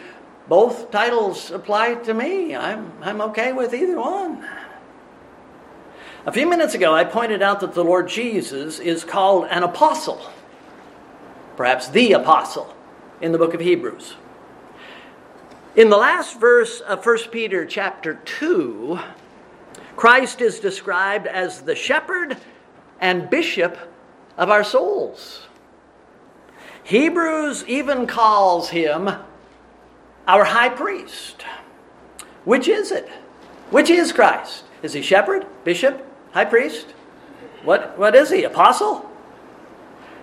both 0.49 0.91
titles 0.91 1.51
apply 1.51 1.97
to 1.97 2.15
me. 2.15 2.57
I'm, 2.57 2.91
I'm 3.03 3.21
okay 3.21 3.53
with 3.53 3.75
either 3.75 3.99
one. 3.99 4.49
A 6.25 6.33
few 6.33 6.49
minutes 6.49 6.73
ago, 6.73 6.95
I 6.95 7.05
pointed 7.05 7.43
out 7.43 7.61
that 7.61 7.75
the 7.75 7.85
Lord 7.85 8.09
Jesus 8.09 8.79
is 8.79 9.05
called 9.05 9.47
an 9.51 9.63
apostle, 9.63 10.23
perhaps 11.59 11.87
the 11.89 12.13
apostle, 12.13 12.75
in 13.21 13.33
the 13.33 13.39
book 13.39 13.53
of 13.53 13.61
Hebrews. 13.61 14.15
In 15.77 15.91
the 15.91 15.97
last 15.97 16.41
verse 16.41 16.81
of 16.81 17.05
1 17.05 17.19
Peter 17.31 17.65
chapter 17.65 18.15
2, 18.15 18.99
Christ 19.97 20.41
is 20.41 20.61
described 20.61 21.27
as 21.27 21.63
the 21.63 21.75
shepherd 21.75 22.37
and 23.01 23.29
bishop 23.29 23.77
of 24.37 24.51
our 24.51 24.65
souls. 24.65 25.47
Hebrews 26.83 27.65
even 27.67 28.07
calls 28.07 28.71
him 28.71 29.11
our 30.27 30.45
high 30.45 30.71
priest. 30.71 31.45
Which 32.45 32.67
is 32.67 32.91
it? 32.91 33.09
Which 33.71 33.91
is 33.91 34.11
Christ? 34.11 34.65
Is 34.83 34.95
he 34.95 35.03
shepherd, 35.03 35.47
bishop, 35.65 36.05
high 36.33 36.47
priest? 36.47 36.87
What, 37.63 37.99
what 37.99 38.15
is 38.15 38.31
he? 38.31 38.45
Apostle? 38.45 39.08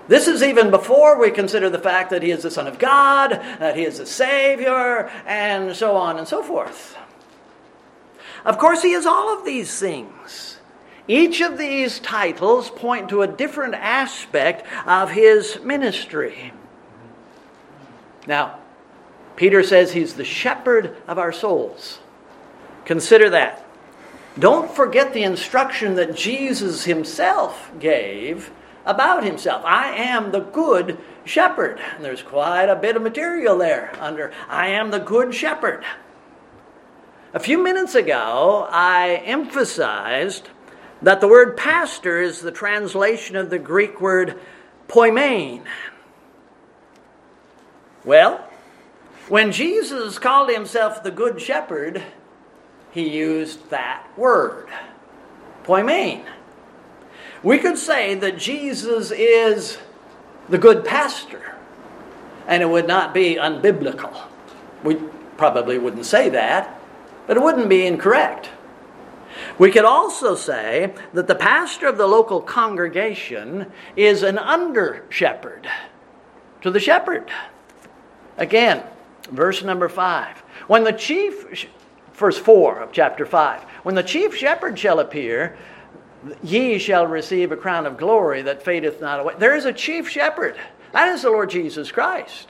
This 0.08 0.28
is 0.28 0.44
even 0.44 0.70
before 0.70 1.20
we 1.20 1.32
consider 1.32 1.70
the 1.70 1.80
fact 1.80 2.12
that 2.12 2.22
he 2.22 2.32
is 2.32 2.44
the 2.44 2.52
Son 2.52 2.68
of 2.68 2.78
God, 2.78 3.32
that 3.32 3.76
he 3.76 3.84
is 3.84 3.98
the 3.98 4.06
Savior, 4.06 5.10
and 5.26 5.76
so 5.76 5.96
on 5.96 6.18
and 6.18 6.28
so 6.28 6.44
forth. 6.44 6.96
Of 8.46 8.60
course, 8.60 8.84
he 8.84 8.92
is 8.92 9.08
all 9.08 9.36
of 9.36 9.46
these 9.46 9.80
things. 9.80 10.60
Each 11.08 11.42
of 11.42 11.58
these 11.58 12.00
titles 12.00 12.70
point 12.70 13.10
to 13.10 13.24
a 13.24 13.28
different 13.28 13.74
aspect 13.76 14.66
of 14.88 15.12
his 15.12 15.60
ministry. 15.64 16.52
Now, 18.28 18.60
Peter 19.36 19.64
says 19.64 19.92
he's 19.92 20.14
the 20.14 20.24
shepherd 20.24 20.96
of 21.08 21.18
our 21.18 21.32
souls. 21.32 22.00
Consider 22.86 23.30
that. 23.32 23.66
Don't 24.38 24.72
forget 24.72 25.14
the 25.14 25.24
instruction 25.24 25.96
that 25.96 26.16
Jesus 26.16 26.86
himself 26.86 27.72
gave 27.80 28.52
about 28.86 29.24
himself. 29.24 29.64
I 29.66 29.92
am 29.94 30.32
the 30.32 30.40
good 30.40 31.00
shepherd. 31.24 31.80
And 31.96 32.06
there's 32.06 32.22
quite 32.22 32.70
a 32.70 32.76
bit 32.76 32.96
of 32.96 33.02
material 33.02 33.58
there 33.58 33.92
under 34.00 34.32
I 34.48 34.68
am 34.68 34.92
the 34.92 35.00
good 35.00 35.34
shepherd. 35.34 35.84
A 37.34 37.40
few 37.40 37.62
minutes 37.62 37.96
ago, 37.96 38.68
I 38.70 39.22
emphasized 39.26 40.50
that 41.02 41.20
the 41.20 41.28
word 41.28 41.58
pastor 41.58 42.22
is 42.22 42.40
the 42.40 42.52
translation 42.52 43.36
of 43.36 43.50
the 43.50 43.60
Greek 43.60 44.00
word 44.00 44.40
poimen. 44.88 45.64
Well, 48.06 48.48
when 49.28 49.52
Jesus 49.52 50.20
called 50.20 50.50
himself 50.52 51.04
the 51.04 51.12
good 51.12 51.42
shepherd, 51.42 52.04
he 52.92 53.10
used 53.10 53.70
that 53.72 54.08
word, 54.16 54.70
poimen. 55.64 56.24
We 57.46 57.60
could 57.60 57.78
say 57.78 58.16
that 58.16 58.40
Jesus 58.40 59.12
is 59.12 59.78
the 60.50 60.58
good 60.58 60.84
pastor, 60.84 61.56
and 62.48 62.64
it 62.64 62.66
would 62.66 62.88
not 62.88 63.14
be 63.14 63.36
unbiblical. 63.36 64.20
We 64.84 64.96
probably 65.38 65.78
wouldn't 65.78 66.08
say 66.08 66.28
that, 66.30 66.82
but 67.28 67.38
it 67.38 67.44
wouldn't 67.44 67.70
be 67.70 67.86
incorrect. 67.86 68.50
We 69.60 69.70
could 69.70 69.86
also 69.86 70.34
say 70.34 70.96
that 71.14 71.28
the 71.28 71.36
pastor 71.36 71.86
of 71.86 71.98
the 71.98 72.08
local 72.08 72.42
congregation 72.42 73.72
is 73.96 74.24
an 74.24 74.40
under 74.40 75.06
shepherd 75.10 75.70
to 76.62 76.72
the 76.72 76.80
shepherd. 76.80 77.30
Again, 78.38 78.82
verse 79.30 79.62
number 79.62 79.88
five. 79.88 80.40
When 80.66 80.84
the 80.84 80.94
chief 80.94 81.68
verse 82.16 82.38
4 82.38 82.80
of 82.80 82.92
chapter 82.92 83.26
5. 83.26 83.62
When 83.84 83.94
the 83.94 84.04
chief 84.04 84.36
shepherd 84.36 84.80
shall 84.80 85.00
appear, 85.00 85.58
ye 86.44 86.78
shall 86.80 87.08
receive 87.08 87.52
a 87.52 87.58
crown 87.58 87.86
of 87.86 87.98
glory 87.98 88.42
that 88.44 88.64
fadeth 88.64 89.02
not 89.02 89.20
away. 89.20 89.36
There 89.38 89.56
is 89.56 89.66
a 89.66 89.74
chief 89.74 90.10
shepherd. 90.10 90.56
That 90.92 91.10
is 91.10 91.24
the 91.24 91.30
Lord 91.30 91.50
Jesus 91.50 91.92
Christ. 91.92 92.50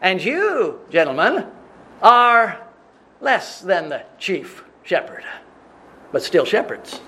And 0.00 0.22
you, 0.22 0.80
gentlemen, 0.90 1.46
are 2.02 2.66
less 3.20 3.60
than 3.60 3.88
the 3.88 4.04
chief 4.18 4.64
shepherd, 4.82 5.24
but 6.12 6.22
still 6.22 6.44
shepherds. 6.44 7.00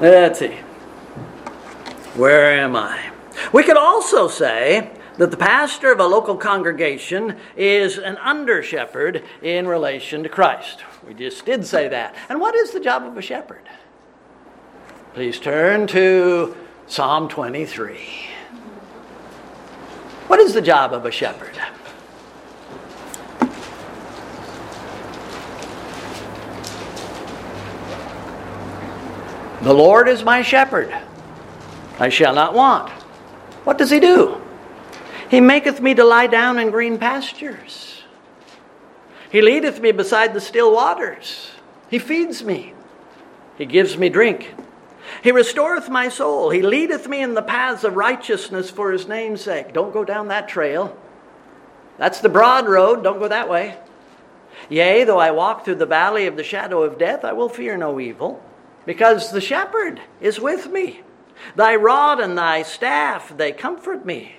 Let's 0.00 0.38
see. 0.38 0.58
Where 2.14 2.52
am 2.52 2.76
I? 2.76 3.10
We 3.52 3.62
could 3.62 3.76
also 3.76 4.28
say 4.28 4.90
that 5.16 5.30
the 5.30 5.36
pastor 5.36 5.92
of 5.92 6.00
a 6.00 6.06
local 6.06 6.36
congregation 6.36 7.38
is 7.56 7.96
an 7.98 8.16
under 8.18 8.62
shepherd 8.62 9.24
in 9.42 9.66
relation 9.66 10.22
to 10.22 10.28
Christ. 10.28 10.84
We 11.06 11.14
just 11.14 11.44
did 11.46 11.64
say 11.64 11.88
that. 11.88 12.16
And 12.28 12.40
what 12.40 12.54
is 12.54 12.72
the 12.72 12.80
job 12.80 13.04
of 13.04 13.16
a 13.16 13.22
shepherd? 13.22 13.68
Please 15.14 15.38
turn 15.38 15.86
to 15.88 16.56
Psalm 16.86 17.28
23. 17.28 17.98
What 20.26 20.40
is 20.40 20.52
the 20.52 20.60
job 20.60 20.92
of 20.92 21.06
a 21.06 21.12
shepherd? 21.12 21.56
The 29.62 29.72
Lord 29.72 30.08
is 30.08 30.22
my 30.22 30.42
shepherd. 30.42 30.94
I 31.98 32.08
shall 32.08 32.34
not 32.34 32.54
want. 32.54 32.90
What 33.64 33.78
does 33.78 33.90
he 33.90 34.00
do? 34.00 34.40
He 35.30 35.40
maketh 35.40 35.80
me 35.80 35.94
to 35.94 36.04
lie 36.04 36.26
down 36.26 36.58
in 36.58 36.70
green 36.70 36.98
pastures. 36.98 38.02
He 39.36 39.42
leadeth 39.42 39.82
me 39.82 39.92
beside 39.92 40.32
the 40.32 40.40
still 40.40 40.72
waters. 40.72 41.50
He 41.90 41.98
feeds 41.98 42.42
me. 42.42 42.72
He 43.58 43.66
gives 43.66 43.98
me 43.98 44.08
drink. 44.08 44.54
He 45.22 45.30
restoreth 45.30 45.90
my 45.90 46.08
soul. 46.08 46.48
He 46.48 46.62
leadeth 46.62 47.06
me 47.06 47.20
in 47.20 47.34
the 47.34 47.42
paths 47.42 47.84
of 47.84 47.96
righteousness 47.96 48.70
for 48.70 48.92
his 48.92 49.06
name's 49.06 49.42
sake. 49.42 49.74
Don't 49.74 49.92
go 49.92 50.06
down 50.06 50.28
that 50.28 50.48
trail. 50.48 50.96
That's 51.98 52.20
the 52.20 52.30
broad 52.30 52.66
road. 52.66 53.04
Don't 53.04 53.18
go 53.18 53.28
that 53.28 53.50
way. 53.50 53.76
Yea, 54.70 55.04
though 55.04 55.18
I 55.18 55.32
walk 55.32 55.66
through 55.66 55.74
the 55.74 55.84
valley 55.84 56.26
of 56.26 56.38
the 56.38 56.42
shadow 56.42 56.82
of 56.82 56.96
death, 56.96 57.22
I 57.22 57.34
will 57.34 57.50
fear 57.50 57.76
no 57.76 58.00
evil, 58.00 58.42
because 58.86 59.32
the 59.32 59.42
shepherd 59.42 60.00
is 60.18 60.40
with 60.40 60.72
me. 60.72 61.02
Thy 61.56 61.76
rod 61.76 62.20
and 62.20 62.38
thy 62.38 62.62
staff, 62.62 63.36
they 63.36 63.52
comfort 63.52 64.06
me. 64.06 64.36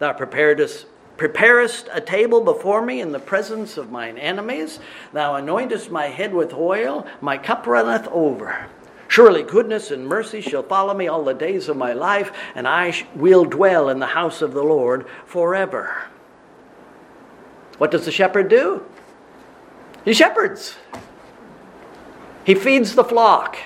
Thou 0.00 0.14
preparest, 0.14 0.86
preparest 1.16 1.88
a 1.92 2.00
table 2.00 2.40
before 2.40 2.82
me 2.82 3.00
in 3.00 3.12
the 3.12 3.18
presence 3.18 3.76
of 3.76 3.90
mine 3.90 4.18
enemies. 4.18 4.78
Thou 5.12 5.34
anointest 5.34 5.90
my 5.90 6.06
head 6.06 6.34
with 6.34 6.52
oil, 6.52 7.06
my 7.20 7.38
cup 7.38 7.66
runneth 7.66 8.06
over. 8.08 8.66
Surely 9.08 9.42
goodness 9.42 9.90
and 9.90 10.06
mercy 10.06 10.40
shall 10.40 10.62
follow 10.62 10.92
me 10.92 11.06
all 11.06 11.24
the 11.24 11.32
days 11.32 11.68
of 11.68 11.76
my 11.76 11.92
life, 11.92 12.32
and 12.54 12.66
I 12.66 12.92
will 13.14 13.44
dwell 13.44 13.88
in 13.88 13.98
the 13.98 14.06
house 14.06 14.42
of 14.42 14.52
the 14.52 14.62
Lord 14.62 15.06
forever. 15.24 16.08
What 17.78 17.90
does 17.90 18.04
the 18.04 18.10
shepherd 18.10 18.48
do? 18.48 18.84
He 20.04 20.12
shepherds. 20.12 20.76
He 22.44 22.54
feeds 22.54 22.94
the 22.94 23.04
flock. 23.04 23.56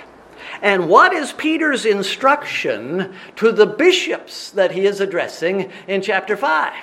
And 0.62 0.88
what 0.88 1.12
is 1.12 1.32
Peter's 1.32 1.86
instruction 1.86 3.14
to 3.36 3.52
the 3.52 3.66
bishops 3.66 4.50
that 4.50 4.72
he 4.72 4.84
is 4.84 5.00
addressing 5.00 5.70
in 5.86 6.02
chapter 6.02 6.36
5? 6.36 6.74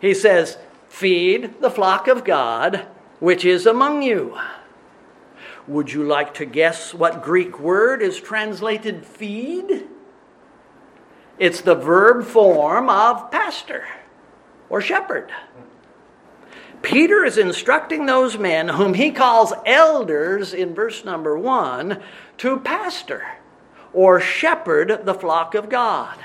He 0.00 0.14
says, 0.14 0.58
Feed 0.88 1.60
the 1.60 1.70
flock 1.70 2.08
of 2.08 2.24
God 2.24 2.86
which 3.18 3.44
is 3.44 3.66
among 3.66 4.02
you. 4.02 4.36
Would 5.66 5.92
you 5.92 6.04
like 6.04 6.34
to 6.34 6.44
guess 6.44 6.94
what 6.94 7.22
Greek 7.22 7.58
word 7.58 8.02
is 8.02 8.20
translated 8.20 9.04
feed? 9.04 9.88
It's 11.38 11.60
the 11.60 11.74
verb 11.74 12.24
form 12.24 12.88
of 12.88 13.30
pastor 13.30 13.84
or 14.68 14.80
shepherd. 14.80 15.32
Peter 16.82 17.24
is 17.24 17.36
instructing 17.36 18.06
those 18.06 18.38
men 18.38 18.68
whom 18.68 18.94
he 18.94 19.10
calls 19.10 19.52
elders 19.64 20.54
in 20.54 20.74
verse 20.74 21.04
number 21.04 21.36
one 21.36 22.00
to 22.38 22.60
pastor 22.60 23.26
or 23.92 24.20
shepherd 24.20 25.04
the 25.04 25.14
flock 25.14 25.54
of 25.54 25.68
God. 25.68 26.16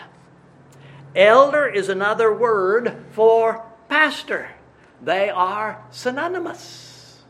Elder 1.16 1.68
is 1.68 1.90
another 1.90 2.34
word 2.34 2.96
for 3.12 3.66
pastor, 3.90 4.50
they 5.02 5.30
are 5.30 5.84
synonymous. 5.92 7.22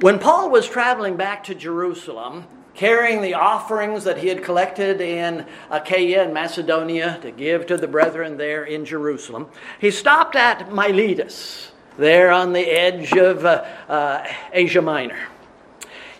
When 0.00 0.18
Paul 0.18 0.50
was 0.50 0.68
traveling 0.68 1.16
back 1.16 1.44
to 1.44 1.54
Jerusalem, 1.54 2.44
carrying 2.74 3.22
the 3.22 3.32
offerings 3.32 4.04
that 4.04 4.18
he 4.18 4.28
had 4.28 4.44
collected 4.44 5.00
in 5.00 5.46
Achaia 5.70 6.22
and 6.22 6.34
Macedonia 6.34 7.18
to 7.22 7.30
give 7.30 7.66
to 7.66 7.78
the 7.78 7.88
brethren 7.88 8.36
there 8.36 8.64
in 8.64 8.84
Jerusalem, 8.84 9.48
he 9.80 9.90
stopped 9.90 10.36
at 10.36 10.70
Miletus, 10.70 11.72
there 11.96 12.30
on 12.30 12.52
the 12.52 12.60
edge 12.60 13.12
of 13.14 13.46
uh, 13.46 13.64
uh, 13.88 14.26
Asia 14.52 14.82
Minor. 14.82 15.28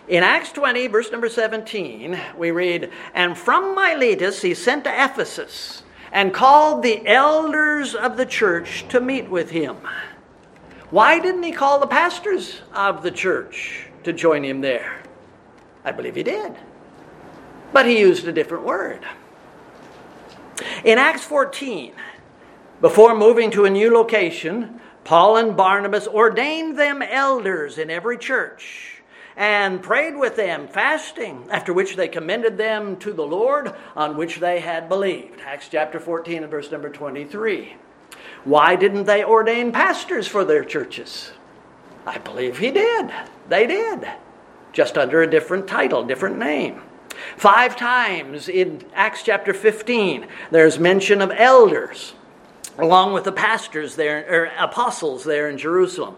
In 0.07 0.23
Acts 0.23 0.53
20, 0.53 0.87
verse 0.87 1.11
number 1.11 1.27
17, 1.27 2.17
we 2.37 2.51
read, 2.51 2.91
And 3.13 3.37
from 3.37 3.75
Miletus 3.75 4.41
he 4.41 4.53
sent 4.53 4.85
to 4.85 5.03
Ephesus, 5.03 5.83
and 6.13 6.33
called 6.33 6.81
the 6.81 7.05
elders 7.05 7.93
of 7.93 8.15
the 8.15 8.25
church 8.25 8.85
to 8.87 9.01
meet 9.01 9.29
with 9.29 9.51
him. 9.51 9.75
Why 10.91 11.19
didn't 11.19 11.43
he 11.43 11.51
call 11.51 11.81
the 11.81 11.87
pastors 11.87 12.61
of 12.73 13.03
the 13.03 13.11
church 13.11 13.87
to 14.03 14.13
join 14.13 14.45
him 14.45 14.61
there? 14.61 15.01
I 15.83 15.91
believe 15.91 16.15
he 16.15 16.23
did. 16.23 16.55
But 17.73 17.85
he 17.85 17.99
used 17.99 18.25
a 18.29 18.31
different 18.31 18.63
word. 18.63 19.05
In 20.85 20.97
Acts 20.97 21.25
14, 21.25 21.91
before 22.79 23.13
moving 23.13 23.51
to 23.51 23.65
a 23.65 23.69
new 23.69 23.93
location, 23.93 24.79
Paul 25.03 25.35
and 25.35 25.57
Barnabas 25.57 26.07
ordained 26.07 26.79
them 26.79 27.01
elders 27.01 27.77
in 27.77 27.89
every 27.89 28.17
church 28.17 28.96
and 29.37 29.83
prayed 29.83 30.17
with 30.17 30.35
them, 30.35 30.67
fasting, 30.67 31.45
after 31.51 31.71
which 31.71 31.95
they 31.95 32.07
commended 32.07 32.57
them 32.57 32.97
to 32.97 33.13
the 33.13 33.25
Lord 33.25 33.73
on 33.95 34.17
which 34.17 34.39
they 34.39 34.59
had 34.59 34.89
believed. 34.89 35.39
Acts 35.45 35.69
chapter 35.69 35.99
14 35.99 36.41
and 36.41 36.51
verse 36.51 36.71
number 36.71 36.89
23. 36.89 37.75
Why 38.43 38.75
didn't 38.75 39.03
they 39.03 39.23
ordain 39.23 39.71
pastors 39.71 40.27
for 40.27 40.43
their 40.43 40.65
churches? 40.65 41.31
I 42.05 42.17
believe 42.17 42.57
he 42.57 42.71
did. 42.71 43.11
They 43.47 43.67
did. 43.67 44.07
Just 44.73 44.97
under 44.97 45.21
a 45.21 45.29
different 45.29 45.67
title, 45.67 46.03
different 46.03 46.39
name. 46.39 46.81
Five 47.35 47.75
times 47.75 48.49
in 48.49 48.83
Acts 48.93 49.21
chapter 49.21 49.53
15, 49.53 50.27
there's 50.49 50.79
mention 50.79 51.21
of 51.21 51.31
elders 51.31 52.13
along 52.77 53.13
with 53.13 53.23
the 53.23 53.31
pastors 53.31 53.95
there, 53.95 54.25
or 54.29 54.51
apostles 54.57 55.23
there 55.23 55.49
in 55.49 55.57
Jerusalem. 55.57 56.15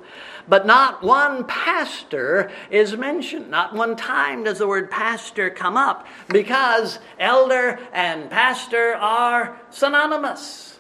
But 0.50 0.66
not 0.66 1.04
one 1.04 1.46
pastor 1.46 2.52
is 2.72 2.98
mentioned. 2.98 3.52
Not 3.52 3.76
one 3.76 3.96
time 3.96 4.44
does 4.44 4.58
the 4.58 4.68
word 4.68 4.90
pastor 4.90 5.52
come 5.52 5.78
up 5.78 6.08
because 6.28 6.98
elder 7.20 7.80
and 7.94 8.32
pastor 8.32 8.96
are 8.96 9.62
synonymous. 9.70 10.80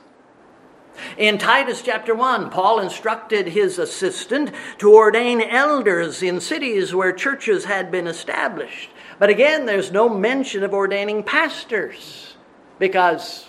In 1.17 1.37
Titus 1.37 1.83
chapter 1.83 2.13
1, 2.15 2.49
Paul 2.49 2.79
instructed 2.79 3.49
his 3.49 3.77
assistant 3.77 4.51
to 4.79 4.93
ordain 4.93 5.39
elders 5.39 6.23
in 6.23 6.41
cities 6.41 6.93
where 6.93 7.13
churches 7.13 7.65
had 7.65 7.91
been 7.91 8.07
established. 8.07 8.89
But 9.19 9.29
again, 9.29 9.65
there's 9.65 9.91
no 9.91 10.09
mention 10.09 10.63
of 10.63 10.73
ordaining 10.73 11.23
pastors 11.23 12.35
because 12.79 13.45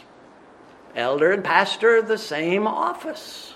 elder 0.95 1.33
and 1.33 1.43
pastor 1.43 1.97
are 1.97 2.03
the 2.03 2.19
same 2.19 2.67
office. 2.67 3.50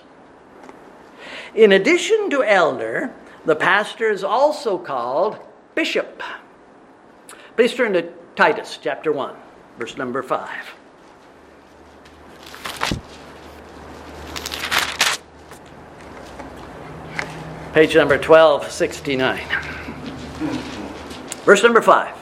In 1.55 1.71
addition 1.71 2.31
to 2.31 2.43
elder, 2.43 3.15
the 3.45 3.55
pastor 3.55 4.11
is 4.11 4.25
also 4.25 4.77
called 4.77 5.39
bishop. 5.77 6.21
Please 7.55 7.73
turn 7.73 7.93
to 7.93 8.13
Titus 8.35 8.77
chapter 8.83 9.13
1, 9.13 9.37
verse 9.79 9.97
number 9.97 10.21
5. 10.21 10.51
Page 17.73 17.95
number 17.95 18.19
1269. 18.19 19.47
Verse 21.45 21.63
number 21.63 21.81
5. 21.81 22.17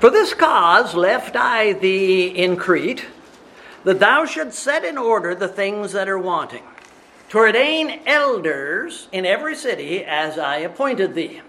For 0.00 0.10
this 0.10 0.34
cause 0.34 0.96
left 0.96 1.36
I 1.36 1.74
thee 1.74 2.26
in 2.26 2.56
Crete, 2.56 3.06
that 3.84 4.00
thou 4.00 4.24
shouldst 4.24 4.58
set 4.58 4.84
in 4.84 4.98
order 4.98 5.36
the 5.36 5.46
things 5.46 5.92
that 5.92 6.08
are 6.08 6.18
wanting 6.18 6.64
to 7.32 7.38
ordain 7.38 7.98
elders 8.04 9.08
in 9.10 9.24
every 9.24 9.56
city 9.56 10.04
as 10.04 10.38
I 10.38 10.58
appointed 10.58 11.14
thee. 11.14 11.40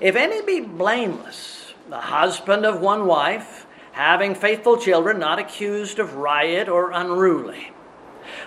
If 0.00 0.16
any 0.16 0.40
be 0.40 0.60
blameless, 0.60 1.74
the 1.90 2.00
husband 2.00 2.64
of 2.64 2.80
one 2.80 3.04
wife, 3.04 3.66
having 3.92 4.34
faithful 4.34 4.78
children, 4.78 5.18
not 5.18 5.38
accused 5.38 5.98
of 5.98 6.14
riot 6.14 6.66
or 6.66 6.92
unruly. 6.92 7.72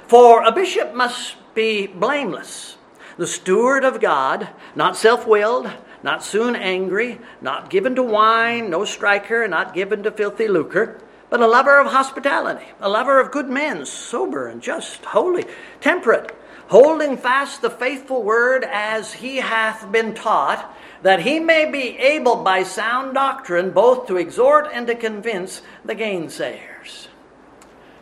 For 0.07 0.41
a 0.41 0.51
bishop 0.51 0.95
must 0.95 1.35
be 1.53 1.85
blameless, 1.85 2.77
the 3.17 3.27
steward 3.27 3.83
of 3.83 4.01
God, 4.01 4.49
not 4.75 4.97
self 4.97 5.27
willed, 5.27 5.71
not 6.01 6.23
soon 6.23 6.55
angry, 6.55 7.19
not 7.41 7.69
given 7.69 7.93
to 7.93 8.01
wine, 8.01 8.71
no 8.71 8.85
striker, 8.85 9.47
not 9.47 9.75
given 9.75 10.01
to 10.01 10.09
filthy 10.09 10.47
lucre, 10.47 10.99
but 11.29 11.41
a 11.41 11.47
lover 11.47 11.79
of 11.79 11.91
hospitality, 11.91 12.65
a 12.81 12.89
lover 12.89 13.19
of 13.19 13.29
good 13.29 13.51
men, 13.51 13.85
sober 13.85 14.47
and 14.47 14.63
just, 14.63 15.05
holy, 15.05 15.45
temperate 15.79 16.35
holding 16.67 17.17
fast 17.17 17.61
the 17.61 17.69
faithful 17.69 18.23
word 18.23 18.63
as 18.63 19.13
he 19.13 19.37
hath 19.37 19.91
been 19.91 20.13
taught, 20.13 20.75
that 21.03 21.21
he 21.21 21.39
may 21.39 21.69
be 21.69 21.97
able 21.97 22.43
by 22.43 22.63
sound 22.63 23.13
doctrine 23.13 23.71
both 23.71 24.07
to 24.07 24.17
exhort 24.17 24.67
and 24.73 24.87
to 24.87 24.95
convince 24.95 25.61
the 25.83 25.95
gainsayers. 25.95 27.07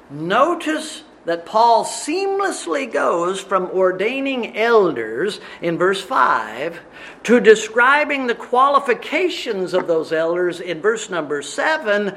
Notice 0.09 1.03
that 1.25 1.45
Paul 1.45 1.85
seamlessly 1.85 2.91
goes 2.91 3.39
from 3.39 3.69
ordaining 3.71 4.57
elders 4.57 5.39
in 5.61 5.77
verse 5.77 6.01
5 6.01 6.79
to 7.23 7.39
describing 7.39 8.27
the 8.27 8.35
qualifications 8.35 9.73
of 9.73 9.87
those 9.87 10.11
elders 10.11 10.59
in 10.59 10.81
verse 10.81 11.09
number 11.09 11.41
7, 11.41 12.15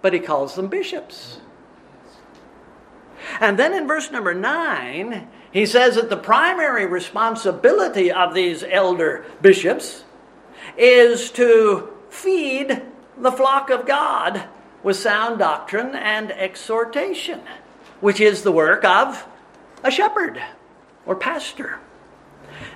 but 0.00 0.12
he 0.12 0.18
calls 0.18 0.56
them 0.56 0.68
bishops. 0.68 1.40
And 3.40 3.58
then 3.58 3.72
in 3.72 3.86
verse 3.86 4.10
number 4.10 4.34
9, 4.34 5.28
he 5.52 5.66
says 5.66 5.96
that 5.96 6.08
the 6.08 6.16
primary 6.16 6.86
responsibility 6.86 8.10
of 8.10 8.34
these 8.34 8.64
elder 8.64 9.24
bishops 9.42 10.04
is 10.78 11.30
to 11.32 11.92
feed 12.08 12.82
the 13.18 13.32
flock 13.32 13.68
of 13.68 13.86
God 13.86 14.44
with 14.82 14.96
sound 14.96 15.38
doctrine 15.38 15.94
and 15.94 16.32
exhortation, 16.32 17.42
which 18.00 18.20
is 18.20 18.42
the 18.42 18.52
work 18.52 18.84
of 18.84 19.26
a 19.84 19.90
shepherd 19.90 20.42
or 21.04 21.14
pastor. 21.14 21.78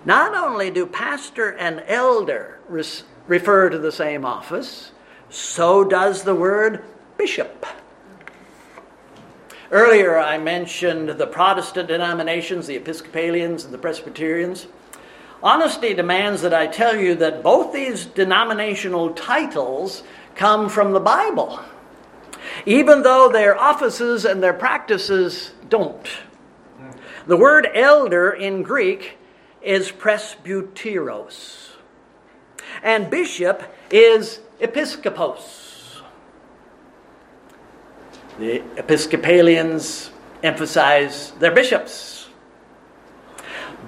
Not 0.04 0.34
only 0.34 0.70
do 0.70 0.86
pastor 0.86 1.50
and 1.50 1.82
elder 1.86 2.60
res- 2.68 3.04
refer 3.26 3.70
to 3.70 3.78
the 3.78 3.92
same 3.92 4.24
office, 4.24 4.92
so 5.30 5.82
does 5.82 6.22
the 6.22 6.34
word 6.34 6.84
bishop. 7.16 7.66
Earlier, 9.70 10.16
I 10.16 10.38
mentioned 10.38 11.08
the 11.08 11.26
Protestant 11.26 11.88
denominations, 11.88 12.68
the 12.68 12.76
Episcopalians 12.76 13.64
and 13.64 13.74
the 13.74 13.78
Presbyterians. 13.78 14.68
Honesty 15.42 15.92
demands 15.92 16.42
that 16.42 16.54
I 16.54 16.68
tell 16.68 16.96
you 16.96 17.16
that 17.16 17.42
both 17.42 17.72
these 17.72 18.06
denominational 18.06 19.10
titles 19.10 20.04
come 20.36 20.68
from 20.68 20.92
the 20.92 21.00
Bible, 21.00 21.60
even 22.64 23.02
though 23.02 23.28
their 23.28 23.58
offices 23.58 24.24
and 24.24 24.40
their 24.40 24.52
practices 24.52 25.50
don't. 25.68 26.08
The 27.26 27.36
word 27.36 27.68
elder 27.74 28.30
in 28.30 28.62
Greek 28.62 29.18
is 29.62 29.90
presbyteros, 29.90 31.70
and 32.84 33.10
bishop 33.10 33.64
is 33.90 34.38
episkopos. 34.60 35.65
The 38.38 38.62
Episcopalians 38.76 40.10
emphasize 40.42 41.30
their 41.32 41.52
bishops. 41.52 42.28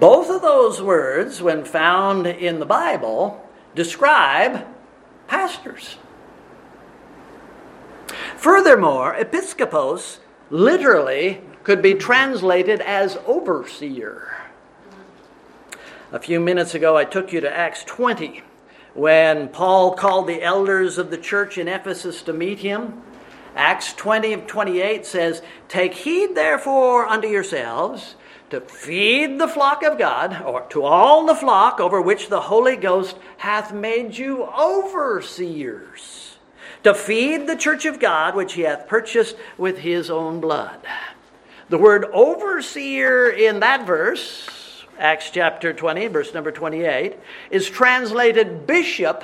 Both 0.01 0.31
of 0.31 0.41
those 0.41 0.81
words, 0.81 1.43
when 1.43 1.65
found 1.65 2.27
in 2.27 2.59
the 2.59 2.67
Bible, 2.67 3.47
describe 3.75 4.67
pastors. 5.27 5.97
Furthermore, 8.37 9.15
episkopos 9.19 10.19
literally 10.49 11.43
could 11.63 11.83
be 11.83 11.93
translated 11.95 12.81
as 12.81 13.19
overseer. 13.27 14.37
A 16.11 16.19
few 16.19 16.41
minutes 16.41 16.75
ago, 16.75 16.97
I 16.97 17.05
took 17.05 17.35
you 17.35 17.43
to 17.43 17.55
Acts 17.55 17.85
20 17.85 18.43
when 18.95 19.49
Paul 19.49 19.95
called 19.95 20.27
the 20.27 20.43
elders 20.43 20.97
of 20.97 21.11
the 21.11 21.19
church 21.19 21.59
in 21.59 21.69
Ephesus 21.69 22.23
to 22.23 22.33
meet 22.33 22.61
him. 22.61 23.03
Acts 23.57 23.93
20 23.95 24.33
of 24.33 24.47
28 24.47 25.05
says, 25.07 25.43
Take 25.69 25.95
heed 25.95 26.35
therefore 26.35 27.07
unto 27.07 27.29
yourselves 27.29 28.15
to 28.51 28.61
feed 28.61 29.39
the 29.39 29.49
flock 29.49 29.83
of 29.83 29.99
God, 29.99 30.43
or 30.43 30.63
to 30.71 30.83
all 30.83 31.27
the 31.27 31.35
flock 31.35 31.81
over 31.81 32.01
which 32.01 32.29
the 32.29 32.41
Holy 32.43 32.77
Ghost 32.77 33.17
hath 33.39 33.73
made 33.73 34.17
you 34.17 34.45
overseers, 34.45 36.39
to 36.83 36.95
feed 36.95 37.47
the 37.47 37.57
church 37.57 37.85
of 37.85 38.01
God 38.01 38.35
which 38.35 38.55
he 38.55 38.63
hath 38.63 38.89
purchased 38.89 39.37
with 39.59 39.79
his 39.79 40.09
own 40.09 40.41
blood. 40.41 40.81
The 41.69 41.79
word 41.79 42.07
overseer 42.13 43.29
in 43.29 43.61
that 43.61 43.87
verse, 43.87 44.85
Acts 44.99 45.31
chapter 45.31 45.75
20, 45.75 46.07
verse 46.07 46.33
number 46.33 46.51
28, 46.51 47.19
is 47.51 47.69
translated 47.69 48.67
bishop 48.67 49.23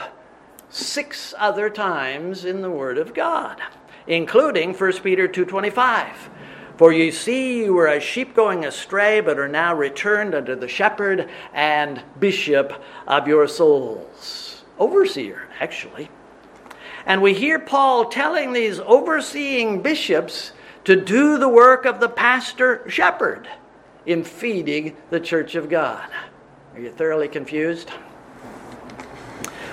six 0.69 1.33
other 1.39 1.71
times 1.71 2.45
in 2.45 2.61
the 2.61 2.71
Word 2.71 2.99
of 2.99 3.15
God 3.15 3.61
including 4.07 4.75
1 4.75 5.03
Peter 5.03 5.29
2:25. 5.29 6.31
For 6.77 6.93
you 6.93 7.13
see 7.13 7.65
you 7.65 7.75
were 7.75 7.87
as 7.87 8.03
sheep 8.03 8.35
going 8.35 8.65
astray, 8.65 9.21
but 9.21 9.39
are 9.39 9.49
now 9.49 9.75
returned 9.75 10.35
unto 10.35 10.57
the 10.57 10.67
shepherd 10.67 11.29
and 11.53 12.03
bishop 12.19 12.73
of 13.07 13.29
your 13.29 13.47
souls. 13.47 14.65
Overseer, 14.79 15.49
actually. 15.61 16.09
And 17.07 17.23
we 17.23 17.35
hear 17.35 17.59
Paul 17.59 18.07
telling 18.07 18.53
these 18.53 18.81
overseeing 18.81 19.83
bishops 19.83 20.53
to 20.85 20.97
do 20.97 21.39
the 21.39 21.49
work 21.49 21.85
of 21.85 22.01
the 22.01 22.09
pastor 22.09 22.83
shepherd 22.89 23.49
in 24.05 24.25
feeding 24.25 24.97
the 25.11 25.21
church 25.21 25.55
of 25.55 25.69
God. 25.69 26.09
Are 26.75 26.81
you 26.81 26.91
thoroughly 26.91 27.29
confused? 27.29 27.91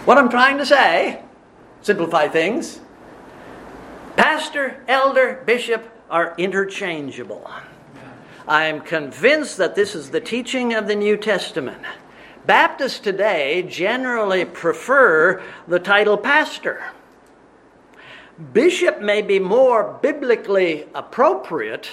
What 0.05 0.17
I'm 0.17 0.29
trying 0.29 0.57
to 0.57 0.65
say, 0.65 1.21
simplify 1.81 2.27
things, 2.27 2.79
pastor, 4.15 4.83
elder, 4.87 5.41
bishop 5.45 5.89
are 6.09 6.33
interchangeable. 6.37 7.49
I 8.47 8.65
am 8.65 8.81
convinced 8.81 9.57
that 9.57 9.75
this 9.75 9.95
is 9.95 10.11
the 10.11 10.19
teaching 10.19 10.73
of 10.73 10.87
the 10.87 10.95
New 10.95 11.15
Testament. 11.15 11.81
Baptists 12.45 12.99
today 12.99 13.61
generally 13.63 14.45
prefer 14.45 15.41
the 15.67 15.79
title 15.79 16.17
pastor. 16.17 16.83
Bishop 18.53 18.99
may 18.99 19.21
be 19.21 19.39
more 19.39 19.99
biblically 20.01 20.85
appropriate, 20.95 21.89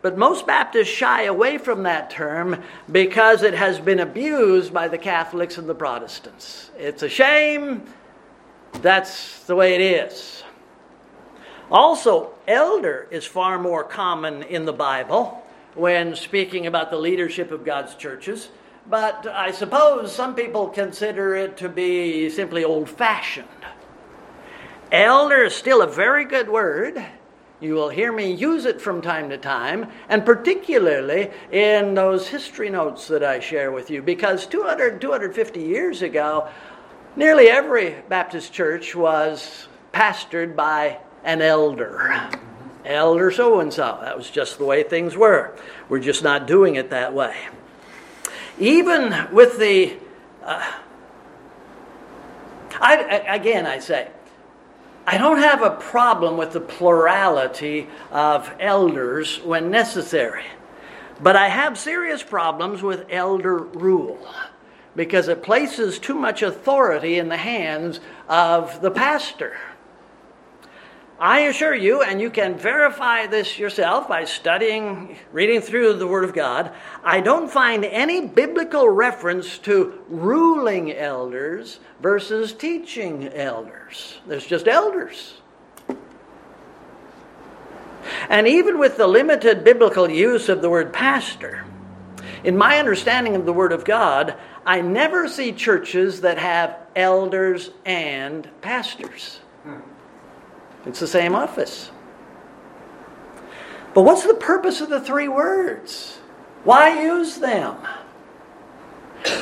but 0.00 0.16
most 0.16 0.46
Baptists 0.46 0.88
shy 0.88 1.24
away 1.24 1.58
from 1.58 1.82
that 1.82 2.10
term 2.10 2.62
because 2.90 3.42
it 3.42 3.54
has 3.54 3.78
been 3.78 4.00
abused 4.00 4.72
by 4.72 4.88
the 4.88 4.98
Catholics 4.98 5.58
and 5.58 5.68
the 5.68 5.74
Protestants. 5.74 6.70
It's 6.78 7.02
a 7.02 7.08
shame. 7.08 7.82
That's 8.80 9.44
the 9.44 9.54
way 9.54 9.74
it 9.74 9.80
is. 9.80 10.42
Also, 11.70 12.34
elder 12.46 13.08
is 13.10 13.24
far 13.24 13.58
more 13.58 13.84
common 13.84 14.42
in 14.42 14.64
the 14.64 14.72
Bible 14.72 15.42
when 15.74 16.14
speaking 16.14 16.66
about 16.66 16.90
the 16.90 16.98
leadership 16.98 17.50
of 17.50 17.64
God's 17.64 17.94
churches, 17.94 18.48
but 18.88 19.26
I 19.26 19.50
suppose 19.50 20.14
some 20.14 20.34
people 20.34 20.68
consider 20.68 21.34
it 21.34 21.56
to 21.58 21.68
be 21.68 22.28
simply 22.28 22.64
old 22.64 22.90
fashioned. 22.90 23.48
Elder 24.92 25.44
is 25.44 25.54
still 25.54 25.82
a 25.82 25.86
very 25.86 26.24
good 26.24 26.48
word. 26.48 27.02
You 27.60 27.74
will 27.74 27.88
hear 27.88 28.12
me 28.12 28.32
use 28.32 28.66
it 28.66 28.80
from 28.80 29.00
time 29.00 29.30
to 29.30 29.38
time, 29.38 29.90
and 30.08 30.24
particularly 30.24 31.30
in 31.50 31.94
those 31.94 32.28
history 32.28 32.68
notes 32.68 33.08
that 33.08 33.24
I 33.24 33.40
share 33.40 33.72
with 33.72 33.90
you, 33.90 34.02
because 34.02 34.46
200, 34.46 35.00
250 35.00 35.60
years 35.60 36.02
ago, 36.02 36.48
nearly 37.16 37.48
every 37.48 37.96
Baptist 38.08 38.52
church 38.52 38.94
was 38.94 39.66
pastored 39.92 40.54
by 40.54 40.98
an 41.24 41.42
elder. 41.42 42.30
Elder 42.84 43.30
so 43.30 43.60
and 43.60 43.72
so. 43.72 43.98
That 44.02 44.16
was 44.16 44.30
just 44.30 44.58
the 44.58 44.64
way 44.64 44.82
things 44.82 45.16
were. 45.16 45.56
We're 45.88 46.00
just 46.00 46.22
not 46.22 46.46
doing 46.46 46.76
it 46.76 46.90
that 46.90 47.14
way. 47.14 47.34
Even 48.58 49.28
with 49.32 49.58
the. 49.58 49.96
Uh, 50.42 50.72
I, 52.80 53.22
again, 53.28 53.66
I 53.66 53.78
say, 53.78 54.08
I 55.06 55.18
don't 55.18 55.38
have 55.38 55.62
a 55.62 55.70
problem 55.70 56.36
with 56.36 56.52
the 56.52 56.60
plurality 56.60 57.88
of 58.10 58.50
elders 58.58 59.40
when 59.40 59.70
necessary, 59.70 60.44
but 61.22 61.36
I 61.36 61.48
have 61.48 61.78
serious 61.78 62.22
problems 62.22 62.82
with 62.82 63.06
elder 63.10 63.58
rule 63.58 64.18
because 64.96 65.28
it 65.28 65.42
places 65.42 65.98
too 65.98 66.14
much 66.14 66.42
authority 66.42 67.18
in 67.18 67.28
the 67.28 67.36
hands 67.36 68.00
of 68.28 68.80
the 68.80 68.90
pastor. 68.90 69.56
I 71.18 71.40
assure 71.42 71.74
you, 71.74 72.02
and 72.02 72.20
you 72.20 72.28
can 72.28 72.56
verify 72.56 73.28
this 73.28 73.56
yourself 73.56 74.08
by 74.08 74.24
studying, 74.24 75.16
reading 75.32 75.60
through 75.60 75.94
the 75.94 76.08
Word 76.08 76.24
of 76.24 76.34
God, 76.34 76.72
I 77.04 77.20
don't 77.20 77.48
find 77.48 77.84
any 77.84 78.26
biblical 78.26 78.88
reference 78.88 79.58
to 79.58 80.00
ruling 80.08 80.92
elders 80.92 81.78
versus 82.00 82.52
teaching 82.52 83.28
elders. 83.28 84.18
There's 84.26 84.46
just 84.46 84.66
elders. 84.66 85.34
And 88.28 88.48
even 88.48 88.78
with 88.78 88.96
the 88.96 89.06
limited 89.06 89.62
biblical 89.62 90.10
use 90.10 90.48
of 90.48 90.62
the 90.62 90.68
word 90.68 90.92
pastor, 90.92 91.64
in 92.42 92.56
my 92.56 92.78
understanding 92.78 93.36
of 93.36 93.46
the 93.46 93.52
Word 93.52 93.72
of 93.72 93.84
God, 93.84 94.34
I 94.66 94.80
never 94.80 95.28
see 95.28 95.52
churches 95.52 96.20
that 96.22 96.38
have 96.38 96.76
elders 96.94 97.70
and 97.86 98.48
pastors. 98.60 99.40
It's 100.86 101.00
the 101.00 101.06
same 101.06 101.34
office. 101.34 101.90
But 103.94 104.02
what's 104.02 104.26
the 104.26 104.34
purpose 104.34 104.80
of 104.80 104.90
the 104.90 105.00
three 105.00 105.28
words? 105.28 106.18
Why 106.64 107.02
use 107.02 107.36
them? 107.36 107.76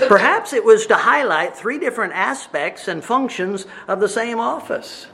Perhaps 0.08 0.52
it 0.52 0.64
was 0.64 0.86
to 0.86 0.94
highlight 0.94 1.56
three 1.56 1.78
different 1.78 2.12
aspects 2.12 2.86
and 2.86 3.02
functions 3.02 3.66
of 3.88 3.98
the 3.98 4.08
same 4.08 4.38
office. 4.38 5.06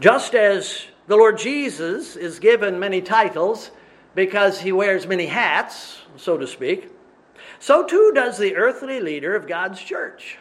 Just 0.00 0.34
as 0.34 0.86
the 1.06 1.16
Lord 1.16 1.38
Jesus 1.38 2.16
is 2.16 2.38
given 2.38 2.78
many 2.78 3.02
titles 3.02 3.70
because 4.14 4.60
he 4.60 4.72
wears 4.72 5.06
many 5.06 5.26
hats, 5.26 5.98
so 6.16 6.38
to 6.38 6.46
speak, 6.46 6.90
so 7.58 7.84
too 7.84 8.12
does 8.14 8.38
the 8.38 8.56
earthly 8.56 9.00
leader 9.00 9.34
of 9.34 9.46
God's 9.46 9.80
church. 9.80 10.38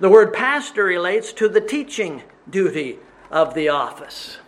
The 0.00 0.08
word 0.08 0.32
pastor 0.32 0.84
relates 0.84 1.32
to 1.34 1.48
the 1.48 1.60
teaching 1.60 2.22
duty 2.48 2.98
of 3.30 3.54
the 3.54 3.68
office. 3.68 4.38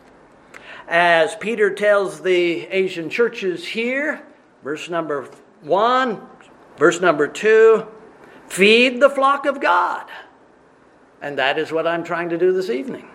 As 0.87 1.35
Peter 1.37 1.71
tells 1.71 2.23
the 2.23 2.67
Asian 2.67 3.11
churches 3.11 3.67
here, 3.67 4.27
verse 4.63 4.89
number 4.89 5.29
one, 5.61 6.23
verse 6.77 7.01
number 7.01 7.29
two, 7.29 7.87
feed 8.49 9.01
the 9.01 9.11
flock 9.11 9.45
of 9.45 9.61
God. 9.61 10.07
And 11.21 11.39
that 11.39 11.59
is 11.59 11.73
what 11.73 11.87
I'm 11.87 12.05
trying 12.05 12.31
to 12.31 12.39
do 12.39 12.53
this 12.53 12.71
evening. 12.71 13.09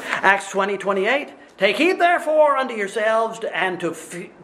Acts 0.00 0.50
20 0.50 0.78
28. 0.78 1.34
Take 1.58 1.76
heed 1.76 2.00
therefore 2.00 2.56
unto 2.56 2.74
yourselves 2.74 3.38
and 3.52 3.78
to, 3.80 3.94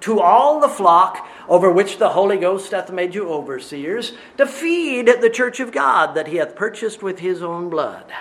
to 0.00 0.20
all 0.20 0.61
the 0.61 0.68
flock 0.68 1.26
over 1.48 1.70
which 1.70 1.98
the 1.98 2.11
Holy 2.11 2.37
Ghost 2.37 2.70
hath 2.70 2.92
made 2.92 3.14
you 3.14 3.28
overseers, 3.28 4.12
to 4.37 4.46
feed 4.46 5.07
the 5.20 5.31
church 5.31 5.59
of 5.59 5.72
God 5.72 6.14
that 6.14 6.28
he 6.28 6.37
hath 6.37 6.54
purchased 6.54 7.02
with 7.02 7.18
his 7.18 7.42
own 7.42 7.70
blood. 7.70 8.12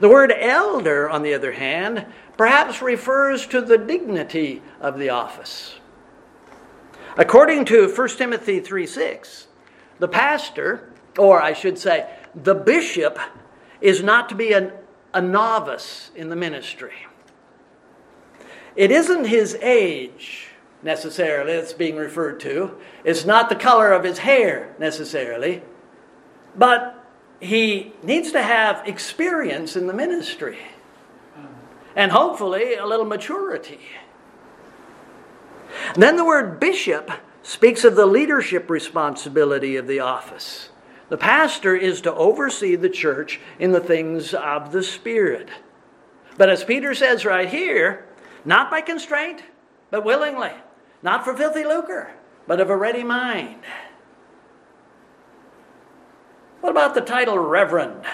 The 0.00 0.08
word 0.08 0.32
elder, 0.32 1.08
on 1.08 1.22
the 1.22 1.34
other 1.34 1.52
hand, 1.52 2.06
perhaps 2.36 2.82
refers 2.82 3.46
to 3.48 3.60
the 3.60 3.78
dignity 3.78 4.62
of 4.80 4.98
the 4.98 5.10
office. 5.10 5.76
According 7.16 7.66
to 7.66 7.88
1 7.88 8.08
Timothy 8.10 8.60
3 8.60 8.86
6, 8.86 9.46
the 9.98 10.08
pastor, 10.08 10.90
or 11.16 11.40
I 11.40 11.52
should 11.52 11.78
say, 11.78 12.08
the 12.34 12.54
bishop, 12.54 13.18
is 13.80 14.02
not 14.02 14.28
to 14.30 14.34
be 14.34 14.52
an, 14.52 14.72
a 15.12 15.20
novice 15.20 16.10
in 16.16 16.28
the 16.28 16.36
ministry. 16.36 16.94
It 18.74 18.90
isn't 18.90 19.26
his 19.26 19.54
age 19.62 20.48
necessarily 20.82 21.54
that's 21.54 21.72
being 21.72 21.96
referred 21.96 22.40
to, 22.40 22.76
it's 23.04 23.24
not 23.24 23.48
the 23.48 23.56
color 23.56 23.92
of 23.92 24.04
his 24.04 24.18
hair 24.18 24.74
necessarily, 24.78 25.62
but 26.56 27.03
he 27.44 27.92
needs 28.02 28.32
to 28.32 28.42
have 28.42 28.86
experience 28.88 29.76
in 29.76 29.86
the 29.86 29.92
ministry 29.92 30.58
and 31.94 32.10
hopefully 32.10 32.74
a 32.74 32.86
little 32.86 33.04
maturity. 33.04 33.80
then 35.94 36.16
the 36.16 36.24
word 36.24 36.58
bishop 36.58 37.10
speaks 37.42 37.84
of 37.84 37.94
the 37.94 38.06
leadership 38.06 38.70
responsibility 38.70 39.76
of 39.76 39.86
the 39.86 40.00
office. 40.00 40.70
The 41.10 41.18
pastor 41.18 41.76
is 41.76 42.00
to 42.02 42.14
oversee 42.14 42.76
the 42.76 42.88
church 42.88 43.38
in 43.58 43.72
the 43.72 43.80
things 43.80 44.32
of 44.32 44.72
the 44.72 44.82
Spirit. 44.82 45.48
But 46.36 46.48
as 46.48 46.64
Peter 46.64 46.94
says 46.94 47.24
right 47.24 47.48
here, 47.48 48.06
not 48.44 48.70
by 48.70 48.80
constraint, 48.80 49.42
but 49.90 50.04
willingly, 50.04 50.52
not 51.02 51.24
for 51.24 51.36
filthy 51.36 51.64
lucre, 51.64 52.10
but 52.46 52.60
of 52.60 52.70
a 52.70 52.76
ready 52.76 53.04
mind. 53.04 53.60
What 56.64 56.70
about 56.70 56.94
the 56.94 57.02
title 57.02 57.38
Reverend? 57.38 58.06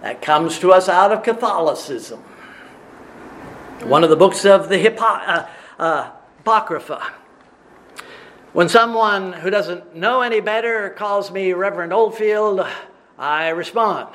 That 0.00 0.22
comes 0.22 0.58
to 0.60 0.72
us 0.72 0.88
out 0.88 1.12
of 1.12 1.22
Catholicism. 1.22 2.20
One 3.82 4.02
of 4.02 4.08
the 4.08 4.16
books 4.16 4.46
of 4.46 4.70
the 4.70 4.78
Hippo- 4.78 5.04
uh, 5.04 5.46
uh, 5.78 6.10
Apocrypha. 6.40 7.02
When 8.54 8.70
someone 8.70 9.34
who 9.34 9.50
doesn't 9.50 9.94
know 9.94 10.22
any 10.22 10.40
better 10.40 10.88
calls 10.88 11.30
me 11.30 11.52
Reverend 11.52 11.92
Oldfield, 11.92 12.66
I 13.18 13.50
respond. 13.50 14.14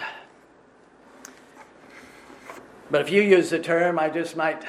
But 2.90 3.02
if 3.02 3.12
you 3.12 3.22
use 3.22 3.52
the 3.52 3.60
term, 3.60 4.00
I 4.00 4.10
just 4.10 4.36
might 4.36 4.64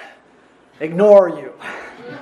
ignore 0.80 1.30
you, 1.30 1.54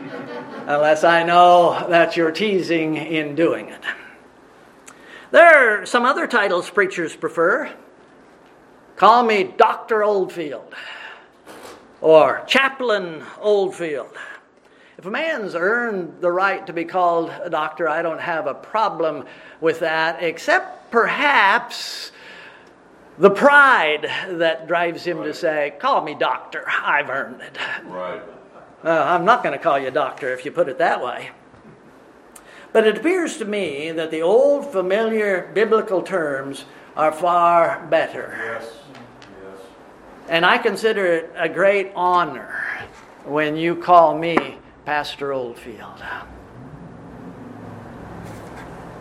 unless 0.68 1.02
I 1.02 1.24
know 1.24 1.88
that 1.88 2.16
you're 2.16 2.30
teasing 2.30 2.96
in 2.96 3.34
doing 3.34 3.70
it. 3.70 3.82
There 5.30 5.82
are 5.82 5.86
some 5.86 6.06
other 6.06 6.26
titles 6.26 6.70
preachers 6.70 7.14
prefer. 7.14 7.70
Call 8.96 9.24
me 9.24 9.44
Dr. 9.44 10.02
Oldfield 10.02 10.74
or 12.00 12.42
Chaplain 12.46 13.22
Oldfield. 13.38 14.16
If 14.96 15.04
a 15.04 15.10
man's 15.10 15.54
earned 15.54 16.20
the 16.20 16.32
right 16.32 16.66
to 16.66 16.72
be 16.72 16.84
called 16.84 17.30
a 17.42 17.50
doctor, 17.50 17.88
I 17.88 18.02
don't 18.02 18.20
have 18.20 18.46
a 18.46 18.54
problem 18.54 19.26
with 19.60 19.80
that, 19.80 20.22
except 20.22 20.90
perhaps 20.90 22.10
the 23.18 23.30
pride 23.30 24.10
that 24.28 24.66
drives 24.66 25.04
him 25.04 25.22
to 25.22 25.34
say, 25.34 25.74
Call 25.78 26.02
me 26.02 26.14
doctor, 26.14 26.64
I've 26.66 27.10
earned 27.10 27.42
it. 27.42 27.58
Right. 27.84 28.22
Uh, 28.82 28.90
I'm 28.90 29.24
not 29.24 29.42
going 29.42 29.56
to 29.56 29.62
call 29.62 29.78
you 29.78 29.90
doctor 29.90 30.32
if 30.32 30.44
you 30.44 30.52
put 30.52 30.68
it 30.68 30.78
that 30.78 31.02
way. 31.02 31.30
But 32.72 32.86
it 32.86 32.98
appears 32.98 33.38
to 33.38 33.44
me 33.44 33.90
that 33.92 34.10
the 34.10 34.22
old 34.22 34.70
familiar 34.70 35.50
biblical 35.54 36.02
terms 36.02 36.64
are 36.96 37.12
far 37.12 37.86
better. 37.88 38.34
Yes. 38.36 38.72
Yes. 39.42 39.60
And 40.28 40.44
I 40.44 40.58
consider 40.58 41.06
it 41.06 41.32
a 41.36 41.48
great 41.48 41.92
honor 41.94 42.86
when 43.24 43.56
you 43.56 43.76
call 43.76 44.18
me 44.18 44.58
Pastor 44.84 45.32
Oldfield. 45.32 46.02